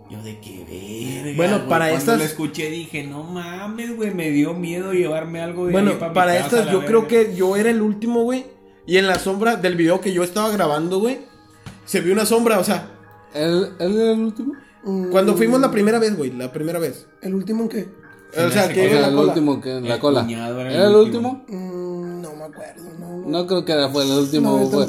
[0.10, 0.66] Yo de qué
[1.24, 1.38] verga.
[1.38, 1.70] Bueno, güey.
[1.70, 5.72] para Cuando estas- lo escuché dije, no mames, güey, me dio miedo llevarme algo de
[5.72, 8.46] Bueno, para casa, estas yo creo que yo era el último, güey.
[8.88, 11.20] Y en la sombra del video que yo estaba grabando, güey,
[11.86, 12.90] se vio una sombra, o sea,
[13.36, 14.54] ¿Él, él era el último?
[14.84, 17.06] mm, cuando fuimos la primera vez, güey, la primera vez.
[17.22, 17.88] ¿El último en qué?
[18.32, 19.28] Se o sea, que Era el cola.
[19.28, 20.26] último que en la El cola.
[20.28, 21.44] era ¿Era el el último.
[21.48, 21.89] último?
[22.32, 23.18] No me acuerdo, no.
[23.18, 23.28] no.
[23.28, 24.88] No creo que era- fue el último, No, güey.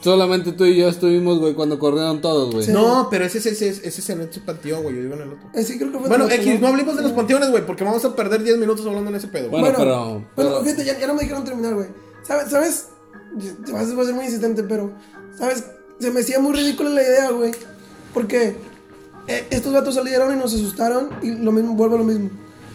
[0.00, 2.64] Solamente tú y yo estuvimos, güey, cuando corrieron todos, güey.
[2.66, 2.72] Sí.
[2.72, 5.28] No, pero ese, ese, ese, ese es en ese panteón, güey, yo iba en el
[5.32, 5.48] otro.
[5.54, 7.84] Eh, sí, creo que fue Bueno, otro, X, no hablemos de los panteones, güey, porque
[7.84, 9.48] vamos a perder 10 minutos hablando en ese pedo.
[9.50, 9.60] güey.
[9.62, 11.88] Bueno, pero- Bueno, pero- fíjate, ya, ya no me dijeron terminar, güey.
[12.26, 12.50] ¿Sabes?
[12.50, 12.86] ¿Sabes?
[13.64, 14.92] Te vas a ser muy insistente, pero.
[15.38, 15.64] ¿Sabes?
[16.00, 17.52] Se me hacía muy ridícula la idea, güey.
[18.12, 18.56] Porque
[19.28, 21.10] eh, estos gatos salieron y nos asustaron.
[21.22, 22.30] Y lo mismo, vuelvo a lo mismo.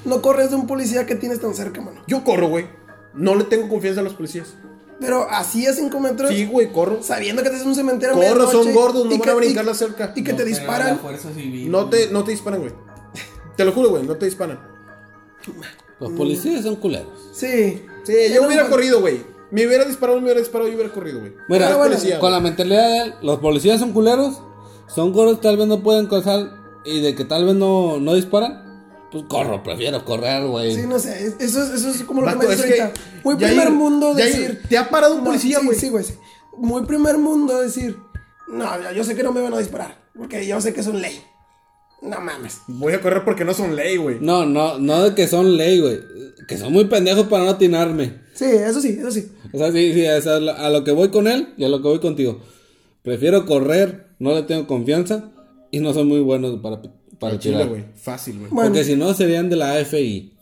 [0.06, 2.00] No corres de un policía que tienes tan cerca, mano.
[2.08, 2.68] Yo corro, güey.
[3.16, 4.54] No le tengo confianza a los policías.
[5.00, 6.30] Pero así a 5 metros.
[6.32, 7.04] Sí, güey, corro.
[7.04, 8.16] Sabiendo que estás en un cementerio.
[8.16, 10.14] Corro, son gordos, no y van que- a brincar la cerca.
[10.16, 10.88] Y que No, te disparan.
[10.88, 12.74] la fuerza civil, No te, no te disparan, güey.
[13.58, 14.60] Te lo juro, güey, no te disparan.
[16.00, 17.08] Los policías son culeros.
[17.34, 17.84] Sí.
[18.04, 19.22] Sí, yo hubiera corrido, güey.
[19.52, 21.34] Me hubiera disparado, me hubiera disparado, yo hubiera corrido, güey.
[21.48, 24.42] Mira, Era bueno, policía, con la mentalidad de él, los policías son culeros,
[24.88, 26.52] son gordos, tal vez no pueden cruzar
[26.84, 28.65] y de que tal vez no, no disparan,
[29.22, 30.76] pues corro, prefiero correr, güey.
[30.76, 31.26] Sí, no sé.
[31.28, 32.92] es- Eso es, eso es como lo que me es ahorita.
[33.24, 34.62] Muy primer mundo decir.
[34.68, 35.80] te ha parado un No, policía, sí, güey.
[35.80, 36.04] Sí, güey.
[36.04, 36.14] sí.
[36.58, 37.96] Muy primer mundo decir.
[38.50, 39.98] No, yo- yo sé que no me van a disparar.
[40.18, 41.20] Porque yo sé que son ley.
[42.02, 42.60] No mames.
[42.68, 44.18] Voy a correr porque no son ley, güey.
[44.20, 46.00] No, no, no de que son ley, güey,
[46.48, 48.22] que son muy pendejos para no atinarme.
[48.36, 49.32] Sí, eso sí, eso sí.
[49.54, 51.70] O sea, sí, sí, es a lo, a lo que voy con él y a
[51.70, 52.42] lo que voy contigo.
[53.02, 55.32] Prefiero correr, no le tengo confianza
[55.72, 56.82] y no son muy buenos para,
[57.20, 57.70] para chile, tirar.
[57.70, 57.84] güey.
[57.96, 58.50] Fácil, güey.
[58.52, 60.34] Bueno, Porque si no serían de la AFI.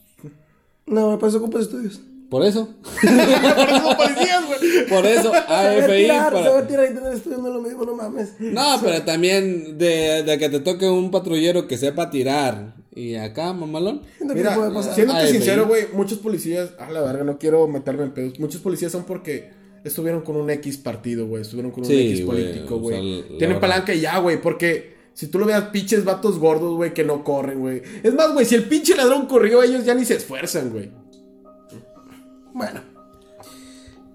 [0.86, 2.02] no, para eso ocupas estudios.
[2.30, 2.68] Por eso.
[3.02, 4.88] Son policías, güey.
[4.90, 6.04] Por eso, AFI.
[6.04, 8.30] tirar, para- saber tirar y tener estudios no es lo mismo, no mames.
[8.40, 12.74] No, pero también de, de que te toque un patrullero que sepa tirar.
[12.96, 14.02] Y acá, mamalón.
[14.18, 14.96] Siento que Mira, puede pasar.
[14.96, 15.86] siéndote sincero, güey.
[15.94, 18.40] muchos policías, a la verga, no quiero meterme en pedos.
[18.40, 19.52] Muchos policías son porque
[19.84, 21.42] estuvieron con un X partido, güey.
[21.44, 23.38] Estuvieron con un Sí, X güey, político, o sea, güey.
[23.38, 24.40] Tienen palanca y ya, güey.
[24.42, 27.82] Porque Si tú lo veas, pinches vatos gordos, güey, que no corren, güey.
[28.02, 30.92] Es más, güey, si el pinche ladrón corrió, ellos ya ni se esfuerzan, güey.
[32.54, 32.82] Bueno.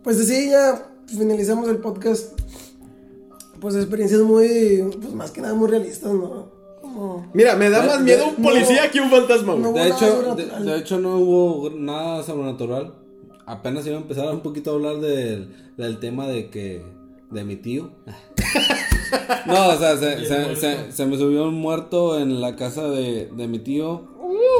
[0.03, 2.38] Pues así ya finalizamos el podcast.
[3.61, 6.51] Pues experiencias muy, pues más que nada muy realistas, ¿no?
[6.80, 7.28] Como...
[7.34, 8.49] Mira, me da De- más miedo un no.
[8.51, 9.62] policía que un fantasma, güey.
[9.64, 9.72] No.
[9.72, 10.34] De hecho,
[10.64, 12.94] de hecho no hubo nada sobrenatural.
[13.46, 16.84] Apenas iba a empezar un poquito a hablar del, del tema de que
[17.30, 17.90] de mi tío.
[19.46, 23.28] no, o sea, se, se- se- se me subió un muerto en la casa de,
[23.34, 24.02] de mi tío.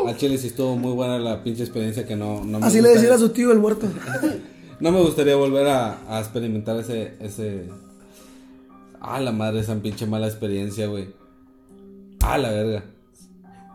[0.07, 2.89] Al chile sí estuvo muy buena la pinche experiencia que no, no me Así le
[2.91, 3.87] gusta- decía a su tío el muerto.
[4.81, 7.65] No me gustaría volver a, a experimentar ese, ese...
[9.01, 11.09] Ah, la madre, esa pinche mala experiencia, güey.
[12.23, 12.85] Ah, la verga.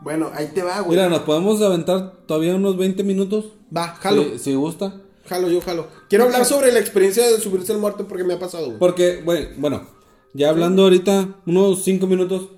[0.02, 0.92] Bueno, ahí te va, güey.
[0.98, 3.48] Mira, ¿nos podemos aventar todavía unos 20 minutos?
[3.76, 4.24] Va, jalo.
[4.34, 4.96] Si, si gusta.
[5.28, 5.88] Jalo, yo jalo.
[6.08, 8.80] Quiero hablar sobre la experiencia de subirse al muerto porque me ha pasado, güey.
[8.80, 9.82] Porque, güey, bueno,
[10.34, 12.50] ya hablando ahorita, unos 5 minutos,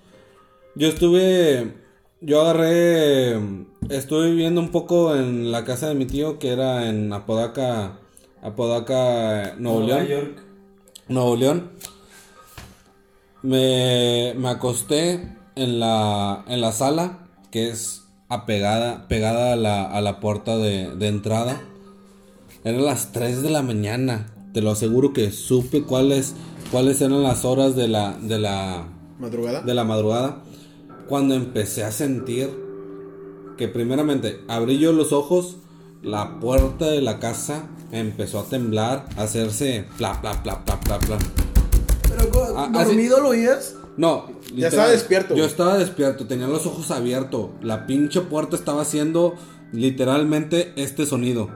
[0.75, 1.73] yo estuve,
[2.21, 3.39] yo agarré,
[3.89, 7.99] estuve viviendo un poco en la casa de mi tío que era en Apodaca,
[8.41, 10.07] Apodaca, Nuevo Nueva León.
[10.09, 10.43] York.
[11.07, 11.71] Nuevo León.
[13.41, 20.01] Me, me acosté en la, en la sala, que es apegada, pegada a la, a
[20.01, 21.61] la puerta de, de entrada.
[22.63, 24.31] Eran las 3 de la mañana.
[24.53, 26.35] Te lo aseguro que supe cuáles,
[26.71, 28.87] cuáles eran las horas de la, de la,
[29.19, 29.61] Madrugada.
[29.61, 30.43] de la madrugada.
[31.07, 32.49] Cuando empecé a sentir
[33.57, 35.57] que primeramente abrí yo los ojos,
[36.01, 40.99] la puerta de la casa empezó a temblar, a hacerse pla, pla, pla, pla, pla,
[40.99, 41.17] pla.
[42.09, 43.75] Pero Ah, así- dormido lo oías.
[43.97, 47.51] No, Ya estaba despierto, Yo estaba despierto, tenía los ojos abiertos.
[47.61, 49.35] La pinche puerta estaba haciendo
[49.71, 51.49] literalmente este sonido.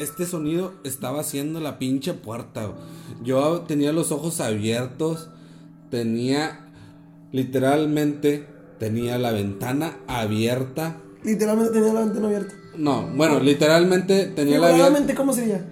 [0.00, 2.72] Este sonido estaba haciendo la pinche puerta.
[3.22, 5.28] Yo tenía los ojos abiertos,
[5.90, 6.70] tenía
[7.32, 8.46] literalmente
[8.78, 10.96] tenía la ventana abierta.
[11.22, 12.54] Literalmente tenía la ventana abierta.
[12.78, 14.68] No, bueno, literalmente tenía la.
[14.68, 15.66] Figuradamente, ¿cómo sería?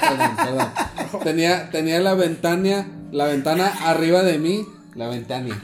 [0.00, 1.24] Perdón, perdón.
[1.24, 5.58] Tenía, tenía la ventana, la ventana arriba de mí, la ventana.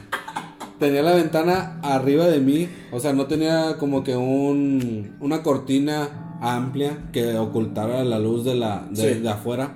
[0.79, 6.24] Tenía la ventana arriba de mí, o sea, no tenía como que un, una cortina
[6.41, 9.19] amplia que ocultara la luz de la de, Sí.
[9.21, 9.75] de afuera.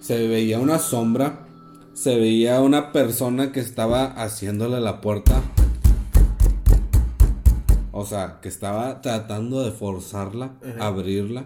[0.00, 1.46] Se veía una sombra,
[1.94, 5.42] se veía una persona que estaba haciéndole la puerta.
[7.92, 11.44] O sea, que estaba tratando de forzarla, abrirla.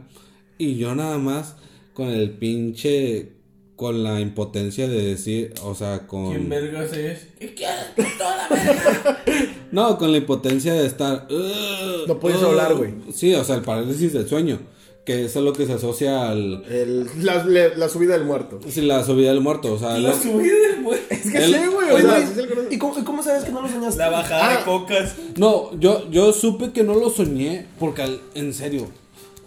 [0.59, 1.57] Y yo nada más
[1.93, 3.33] con el pinche,
[3.75, 6.31] con la impotencia de decir, o sea, con...
[6.31, 7.27] ¿Quién vergas es?
[7.39, 8.17] ¿Qué quieres?
[8.17, 9.19] Toda la verga.
[9.77, 11.27] No, con la impotencia de estar...
[11.31, 12.47] "Ugh, No puedes ugh".
[12.49, 12.95] hablar, güey.
[13.15, 14.59] Sí, o sea, el parálisis del sueño.
[15.05, 16.65] Que eso es lo que se asocia al...
[16.69, 18.59] El- la, subida del muerto.
[18.69, 19.99] Sí, la subida del muerto, o sea...
[19.99, 21.05] La subida del muerto.
[21.11, 21.91] Es que El- sí, güey.
[21.93, 22.29] O sea.
[22.71, 23.99] ¿y, cómo, y cómo sabes que no lo soñaste?
[23.99, 24.59] La bajada Ah.
[24.59, 25.15] de cocas.
[25.37, 28.89] No, yo, yo supe que no lo soñé porque al- en serio,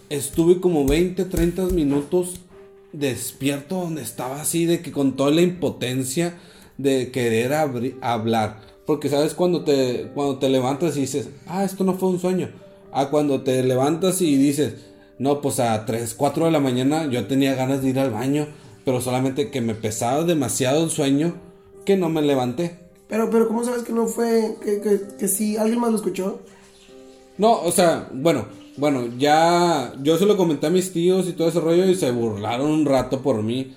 [0.10, 2.36] estuve como 20, 30 minutos
[2.94, 6.38] despierto donde estaba así de que con toda la impotencia
[6.78, 7.52] de querer
[8.02, 8.69] hablar.
[8.90, 12.50] Porque sabes cuando te, cuando te levantas y dices, ah, esto no fue un sueño.
[12.92, 14.78] Ah, cuando te levantas y dices,
[15.20, 18.48] no, pues a 3, 4 de la mañana yo tenía ganas de ir al baño,
[18.86, 21.36] pero solamente que me pesaba demasiado el sueño
[21.86, 22.80] que no me levanté.
[23.08, 26.40] Pero, pero ¿cómo sabes que no fue, que, que, que sí, alguien más lo escuchó?
[27.38, 31.50] No, o sea, bueno, bueno, ya yo se lo comenté a mis tíos y todo
[31.50, 33.76] ese rollo y se burlaron un rato por mí.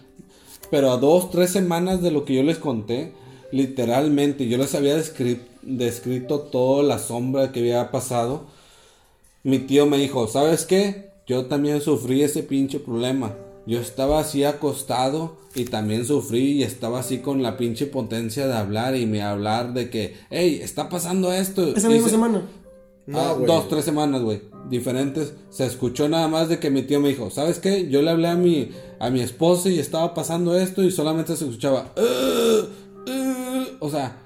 [0.70, 3.12] Pero a dos, tres semanas de lo que yo les conté,
[3.52, 8.44] literalmente, yo les había descri- descrito toda la sombra que había pasado.
[9.44, 11.10] Mi tío me dijo, ¿sabes qué?
[11.26, 13.34] Yo también sufrí ese pinche problema.
[13.66, 18.54] Yo estaba así acostado y también sufrí y estaba así con la pinche potencia de
[18.54, 21.68] hablar y me hablar de que, hey, está pasando esto.
[21.76, 22.42] Esa misma se- semana.
[23.06, 23.46] No, Ah, güey.
[23.46, 24.42] dos, tres semanas, güey.
[24.68, 25.34] Diferentes.
[25.50, 27.88] Se escuchó nada más de que mi tío me dijo, ¿sabes qué?
[27.88, 31.44] Yo le hablé a mi, a mi esposa y estaba pasando esto y solamente se
[31.46, 31.92] escuchaba.
[33.82, 34.16] O sea,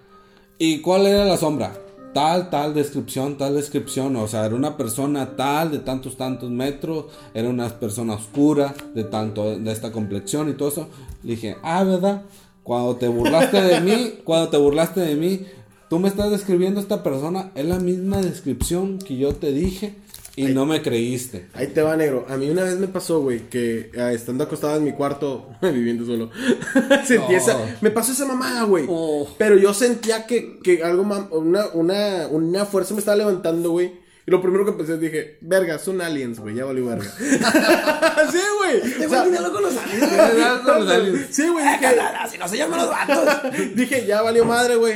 [0.58, 1.72] ¿y cuál era la sombra?
[2.12, 4.14] Tal, tal descripción, tal descripción.
[4.16, 7.06] O sea, era una persona tal, de tantos, tantos metros.
[7.32, 10.88] Era una persona oscura, de tanto, de esta complexión y todo eso.
[11.22, 12.22] Le dije, ah, ¿verdad?
[12.62, 15.46] Cuando te burlaste de mí, cuando te burlaste de mí,
[15.88, 19.94] tú me estás describiendo a esta persona, es la misma descripción que yo te dije
[20.36, 21.46] y no me creíste.
[21.54, 22.26] Ahí te va, negro.
[22.28, 26.04] A mí una vez me pasó, güey, que ah, estando acostado en mi cuarto, viviendo
[26.04, 26.30] solo,
[27.06, 27.38] sentí No.
[27.38, 27.58] esa...
[27.80, 28.84] Me pasó esa mamada, güey.
[28.88, 29.26] Oh.
[29.38, 34.04] Pero yo sentía que, que algo, una, una, una fuerza me estaba levantando, güey.
[34.26, 37.04] Y lo primero que pensé dije, verga, son aliens, güey, ya valió verga.
[37.18, 38.76] sí, güey.
[38.84, 40.08] Este O sea, güey tiene algo con los aliens.
[40.10, 41.26] Tiene algo con los aliens.
[41.30, 43.52] Sí, güey, Ah, dije, Si no se llaman los vatos.
[43.76, 44.94] dije, ya valió madre, güey.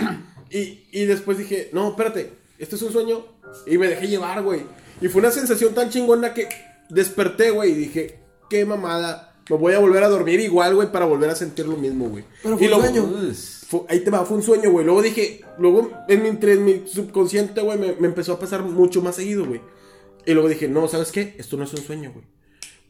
[0.51, 3.25] Y, y después dije, no, espérate, esto es un sueño.
[3.67, 4.63] Y me dejé llevar, güey.
[5.01, 6.49] Y fue una sensación tan chingona que
[6.89, 9.27] desperté, güey, y dije, qué mamada.
[9.49, 12.25] Me voy a volver a dormir igual, güey, para volver a sentir lo mismo, güey.
[12.43, 13.33] Pero fue Y un luego- sueño.
[13.67, 14.85] fue- ahí te va, fue un sueño, güey.
[14.85, 19.03] Luego dije, luego en mi, entre mi subconsciente, güey, me, me empezó a pasar mucho
[19.03, 19.61] más seguido, güey.
[20.27, 21.35] Y luego dije, no, ¿sabes qué?
[21.39, 22.25] Esto no es un sueño, güey.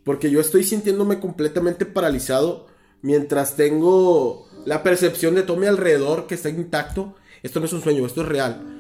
[0.04, 2.66] Porque yo estoy sintiéndome completamente paralizado
[3.02, 7.14] mientras tengo la percepción de todo mi alrededor que está intacto.
[7.42, 8.78] Esto no es un sueño, esto es real.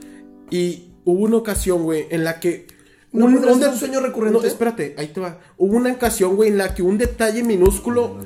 [0.50, 2.66] Y hubo una ocasión, güey, en la que...
[3.12, 4.38] ¿No de- un sueño recurrente?
[4.38, 5.38] No, espérate, ahí te va.
[5.58, 8.18] Hubo una ocasión, güey, en la que un detalle minúsculo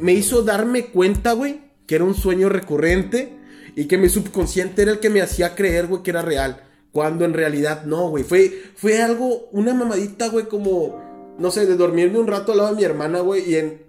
[0.00, 3.36] me hizo darme cuenta, güey, que era un sueño recurrente
[3.74, 6.62] y que mi subconsciente era el que me hacía creer, güey, que era real.
[6.92, 8.24] Cuando en realidad no, güey.
[8.24, 12.70] Fue, fue algo, una mamadita, güey, como, no sé, de dormirme un rato al lado
[12.70, 13.82] de mi hermana, güey, y, en,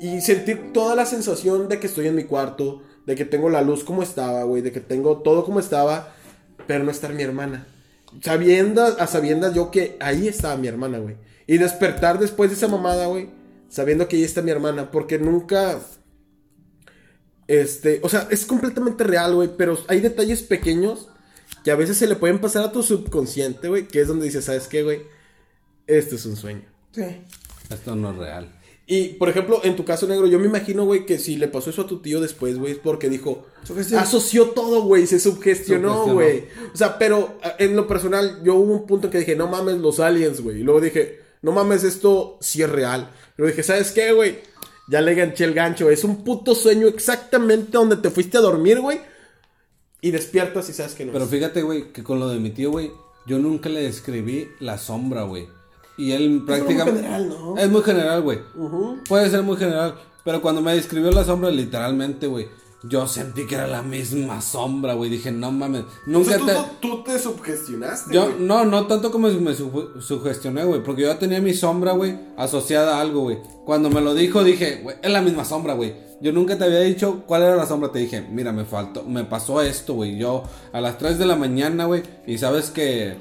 [0.00, 3.62] y sentir toda la sensación de que estoy en mi cuarto, de que tengo la
[3.62, 6.12] luz como estaba, güey, de que tengo todo como estaba,
[6.66, 7.66] pero no estar mi hermana.
[8.22, 11.16] Sabiendo, a sabiendas yo que ahí estaba mi hermana, güey.
[11.46, 13.28] Y despertar después de esa mamada, güey,
[13.68, 15.78] sabiendo que ahí está mi hermana, porque nunca...
[17.46, 21.08] Este, o sea, es completamente real, güey, pero hay detalles pequeños
[21.62, 24.44] que a veces se le pueden pasar a tu subconsciente, güey, que es donde dices,
[24.44, 25.02] ¿sabes qué, güey?
[25.86, 26.64] Esto es un sueño.
[26.92, 27.04] Sí.
[27.70, 28.55] Esto no es real.
[28.88, 31.70] Y, por ejemplo, en tu caso, negro, yo me imagino, güey, que si le pasó
[31.70, 33.44] eso a tu tío después, güey, es porque dijo,
[33.98, 36.44] asoció todo, güey, se sugestionó, güey.
[36.72, 39.78] O sea, pero en lo personal, yo hubo un punto en que dije, no mames,
[39.78, 40.60] los aliens, güey.
[40.60, 43.10] Y luego dije, no mames, esto sí es real.
[43.36, 44.38] Luego dije, ¿sabes qué, güey?
[44.88, 45.90] Ya le ganché el gancho.
[45.90, 49.00] Es un puto sueño exactamente donde te fuiste a dormir, güey.
[50.00, 51.12] Y despiertas y sabes que no.
[51.12, 51.30] Pero es.
[51.30, 52.92] fíjate, güey, que con lo de mi tío, güey,
[53.26, 55.48] yo nunca le describí la sombra, güey.
[55.96, 57.00] Y él prácticamente...
[57.00, 57.56] general, ¿no?
[57.56, 58.38] Es muy general, güey.
[59.08, 59.94] Puede ser muy general.
[60.24, 62.48] Pero cuando me describió la sombra, literalmente, güey,
[62.82, 65.08] yo sentí que era la misma sombra, güey.
[65.10, 65.84] Dije, no mames.
[66.06, 66.52] Nunca te...
[66.80, 70.82] tú te sugestionaste, Yo, no, no tanto como me su- sugestioné, güey.
[70.82, 73.38] Porque yo ya tenía mi sombra, güey, asociada a algo, güey.
[73.64, 75.94] Cuando me lo dijo, dije, güey, es la misma sombra, güey.
[76.20, 77.92] Yo nunca te había dicho cuál era la sombra.
[77.92, 80.18] Te dije, mira, me faltó, me pasó esto, güey.
[80.18, 80.42] Yo
[80.72, 82.02] a las 3 de la mañana, güey.
[82.26, 83.16] Y sabes que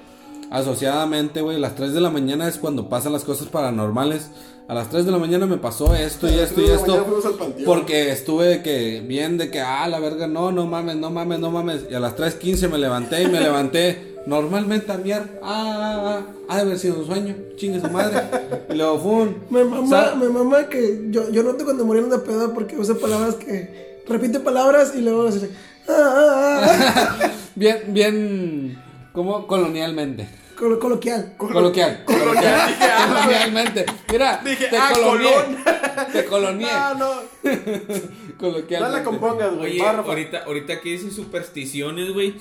[0.55, 4.29] asociadamente, güey, las 3 de la mañana es cuando pasan las cosas paranormales.
[4.67, 6.87] A las 3 de la mañana me pasó esto y A esto y 3 de
[6.87, 7.53] la mañana esto.
[7.65, 11.51] Porque estuve que, bien de que, ah, la verga, no, no mames, no mames, no
[11.51, 11.81] mames.
[11.91, 15.39] Y a las 3.15 me levanté y me levanté normalmente a miar.
[15.43, 18.23] Ah, ah, ah, ha de haber sido un sueño, chingue su madre.
[18.69, 19.37] Y luego fue un.
[19.49, 23.35] Me mamá, me mamá que yo, yo noto cuando murieron de pedo porque usa palabras
[23.35, 25.49] que repite palabras y luego hace
[25.87, 28.81] ah, ah, ah, Bien, bien,
[29.11, 30.44] como colonialmente.
[30.55, 31.35] Colo- coloquial.
[31.37, 32.03] Coloquial.
[32.05, 32.75] Coloquial.
[33.09, 33.85] Colonialmente.
[34.11, 35.31] Mira, Dije, te ah, colonié.
[35.33, 35.57] colón.
[36.11, 36.67] Te colonié.
[36.69, 37.09] Ah, no.
[38.37, 38.79] Coloquialmente.
[38.79, 39.79] No la compongas, güey.
[39.79, 42.35] Ahorita, ahorita que dices supersticiones, güey.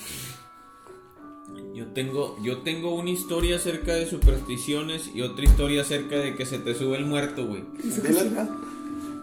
[1.75, 6.47] Yo tengo, yo tengo una historia acerca de supersticiones y otra historia acerca de que
[6.47, 7.65] se te sube el muerto, güey.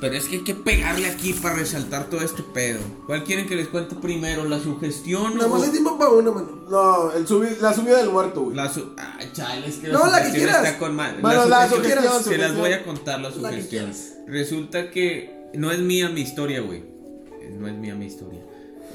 [0.02, 2.80] Pero es que hay que pegarle aquí para resaltar todo este pedo.
[3.06, 4.46] ¿Cuál quieren que les cuente primero?
[4.46, 6.66] ¿La sugestión Nada más o hay tiempo para una, mano.
[6.70, 8.56] No, el subi- la subida del muerto, güey.
[8.56, 10.66] la su Ay, chale, es que No, la que quieras.
[10.66, 13.68] está con ma- Bueno, la sugestión- sugestión, Se las voy a contar la sugestión.
[13.70, 14.14] quieras.
[14.28, 16.80] Resulta que no es mía mi historia, güey.
[16.80, 18.42] Eh, No es mía mi historia.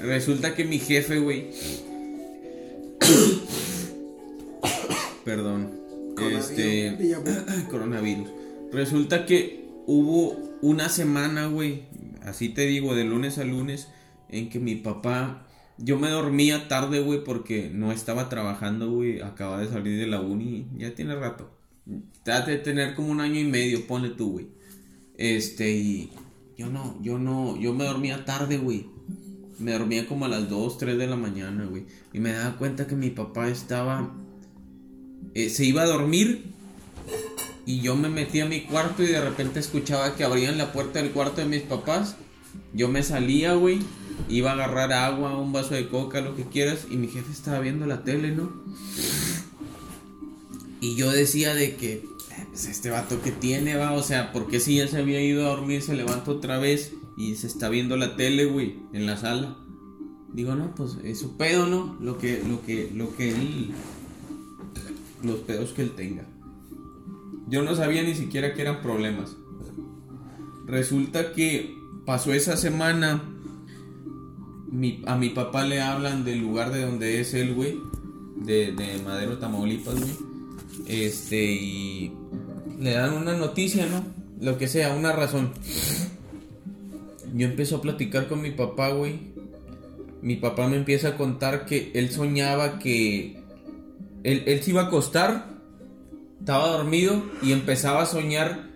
[0.00, 1.52] Resulta que mi jefe, güey.
[5.24, 5.70] Perdón.
[6.32, 6.96] Este.
[7.70, 8.28] Coronavirus.
[8.72, 11.84] Resulta que hubo una semana, güey.
[12.22, 13.88] Así te digo, de lunes a lunes.
[14.28, 15.46] En que mi papá.
[15.78, 19.20] Yo me dormía tarde, güey, porque no estaba trabajando, güey.
[19.20, 20.66] Acaba de salir de la uni.
[20.76, 21.50] Ya tiene rato.
[22.24, 24.48] Trate de tener como un año y medio, ponle tú, güey.
[25.16, 26.10] Este, y.
[26.56, 27.60] Yo no, yo no.
[27.60, 28.88] Yo me dormía tarde, güey.
[29.58, 31.84] Me dormía como a las 2, 3 de la mañana, güey.
[32.12, 34.14] Y me daba cuenta que mi papá estaba.
[35.34, 36.44] eh, se iba a dormir.
[37.66, 41.02] Y yo me metí a mi cuarto y de repente escuchaba que abrían la puerta
[41.02, 42.14] del cuarto de mis papás.
[42.72, 43.80] Yo me salía, güey.
[44.28, 46.86] Iba a agarrar agua, un vaso de coca, lo que quieras.
[46.88, 48.52] Y mi jefe estaba viendo la tele, ¿no?
[50.80, 54.60] Y yo decía de que, eh, pues este vato que tiene, va, o sea, porque
[54.60, 57.96] si él se había ido a dormir, se levanta otra vez y se está viendo
[57.96, 59.56] la tele, güey, en la sala.
[60.32, 61.96] Digo, no, pues es su pedo, ¿no?
[62.00, 63.72] Lo que, lo que, lo que él,
[65.24, 66.26] los pedos que él tenga.
[67.46, 69.36] Yo no sabía ni siquiera que eran problemas.
[70.66, 73.22] Resulta que pasó esa semana.
[75.06, 77.78] a mi papá le hablan del lugar de donde es él, güey.
[78.36, 80.12] De, de Madero, Tamaulipas, güey.
[80.86, 82.12] Este, y
[82.78, 84.04] le dan una noticia, ¿no?
[84.40, 85.52] Lo que sea, una razón.
[87.34, 89.34] Yo empiezo a platicar con mi papá, güey.
[90.22, 93.38] Mi papá me empieza a contar que él soñaba que
[94.24, 95.55] él, él se iba a acostar,
[96.38, 98.70] estaba dormido y empezaba a soñar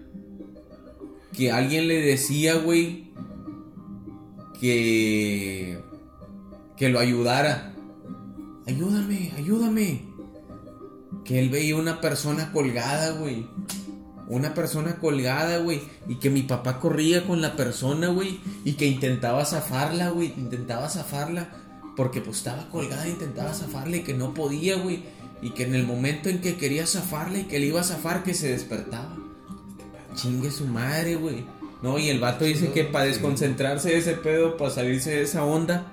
[1.37, 3.11] que alguien le decía, güey,
[4.61, 5.81] que
[6.81, 7.75] que lo ayudara.
[8.67, 10.01] Ayúdame, ayúdame.
[11.27, 13.47] Que él veía una persona colgada, güey.
[14.29, 15.83] Una persona colgada, güey.
[16.09, 18.41] Y que mi papá corría con la persona, güey.
[18.65, 20.33] Y que intentaba zafarla, güey.
[20.39, 21.51] Intentaba zafarla.
[21.99, 25.03] Porque pues estaba colgada, intentaba zafarla y que no podía, güey.
[25.43, 28.23] Y que en el momento en que quería zafarla y que le iba a zafar,
[28.23, 29.17] que se despertaba.
[30.15, 31.45] Chingue su madre, güey.
[31.83, 35.45] No, y el vato dice que para desconcentrarse de ese pedo, para salirse de esa
[35.45, 35.93] onda,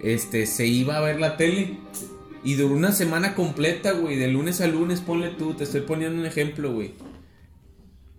[0.00, 1.78] este, se iba a ver la tele.
[2.44, 4.16] Y duró una semana completa, güey.
[4.16, 5.54] De lunes a lunes, ponle tú.
[5.54, 6.94] Te estoy poniendo un ejemplo, güey.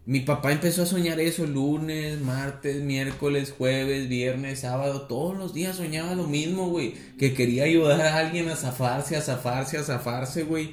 [0.05, 5.03] Mi papá empezó a soñar eso lunes, martes, miércoles, jueves, viernes, sábado.
[5.03, 6.95] Todos los días soñaba lo mismo, güey.
[7.17, 10.71] Que quería ayudar a alguien a zafarse, a zafarse, a zafarse, güey.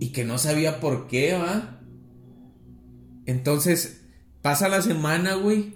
[0.00, 1.80] Y que no sabía por qué, ¿va?
[3.26, 4.00] Entonces,
[4.42, 5.74] pasa la semana, güey.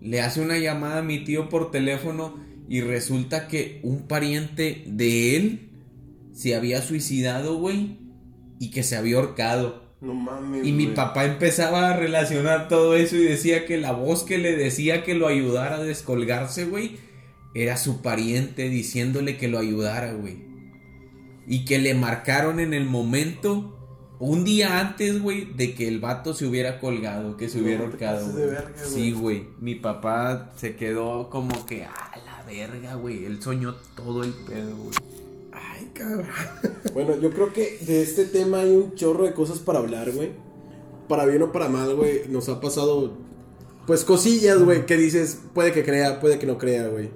[0.00, 5.36] Le hace una llamada a mi tío por teléfono y resulta que un pariente de
[5.36, 5.70] él
[6.32, 7.98] se había suicidado, güey,
[8.58, 9.81] y que se había ahorcado.
[10.02, 10.66] No mames.
[10.66, 10.96] Y mi güey.
[10.96, 15.14] papá empezaba a relacionar todo eso y decía que la voz que le decía que
[15.14, 16.98] lo ayudara a descolgarse, güey,
[17.54, 20.38] era su pariente diciéndole que lo ayudara, güey.
[21.46, 23.78] Y que le marcaron en el momento,
[24.18, 27.84] un día antes, güey, de que el vato se hubiera colgado, que se No hubiera
[27.84, 28.28] ahorcado.
[28.84, 29.44] Sí, güey.
[29.60, 33.24] Mi papá se quedó como que, a la verga, güey.
[33.24, 35.21] Él soñó todo el pedo, güey.
[35.52, 36.26] Ay, cabrón.
[36.94, 40.32] Bueno, yo creo que de este tema hay un chorro de cosas para hablar, güey.
[41.08, 42.28] Para bien o para mal, güey.
[42.28, 43.12] Nos ha pasado,
[43.86, 47.10] pues, cosillas, güey, que dices, puede que crea, puede que no crea, güey.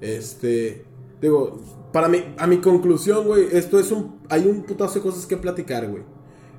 [0.00, 0.84] Este,
[1.20, 1.60] digo,
[1.92, 5.36] para mí, a mi conclusión, güey, esto es un, hay un putazo de cosas que
[5.36, 6.02] platicar, güey.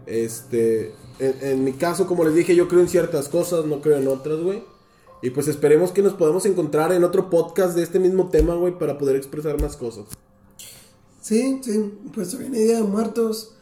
[0.06, 3.98] Este, en, en mi caso, como les dije, yo creo en ciertas cosas, no creo
[3.98, 4.64] en otras, güey.
[5.24, 8.78] Y pues esperemos que nos podamos encontrar en otro podcast de este mismo tema, güey,
[8.78, 10.06] para poder expresar más cosas.
[11.22, 13.54] Sí, sí, pues se viene Día de Muertos.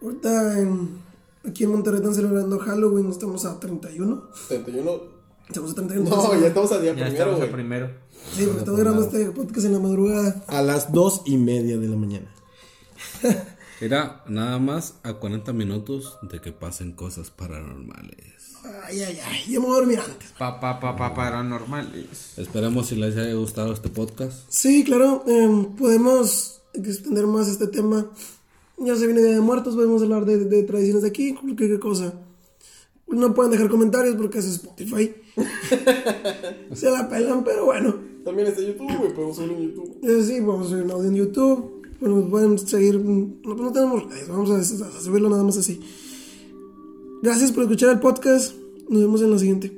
[0.00, 1.00] Ahorita en,
[1.46, 4.22] aquí en Monterrey están celebrando Halloween, estamos a 31.
[4.48, 4.90] 31.
[5.48, 6.08] Estamos a 31.
[6.10, 7.48] No, ya estamos a día Ya primero, estamos güey.
[7.48, 7.90] a primero.
[8.36, 10.44] Sí, porque estamos grabando este podcast en la madrugada.
[10.46, 12.30] A las dos y media de la mañana.
[13.80, 18.18] Era nada más a 40 minutos de que pasen cosas paranormales.
[18.84, 20.30] Ay, ay, ay, yo me voy a dormir antes.
[20.36, 22.36] Pa, pa, pa, pa, paranormales.
[22.38, 24.36] Esperemos si les haya gustado este podcast.
[24.48, 28.10] Sí, claro, em, podemos extender más este tema.
[28.78, 32.14] Ya se viene Día de Muertos, podemos hablar de, de tradiciones de aquí, cualquier cosa.
[33.08, 35.14] No pueden dejar comentarios porque es Spotify.
[36.74, 37.94] se la pelan, pero bueno.
[38.24, 39.14] También está YouTube, güey.
[39.14, 39.98] Podemos subirlo en YouTube.
[40.02, 41.82] Eh, sí, a subir un audio en YouTube.
[42.00, 43.00] Bueno, pueden seguir.
[43.00, 45.80] No, no tenemos redes, vamos a, a subirlo nada más así.
[47.22, 48.54] Gracias por escuchar el podcast.
[48.88, 49.77] Nos vemos en la siguiente.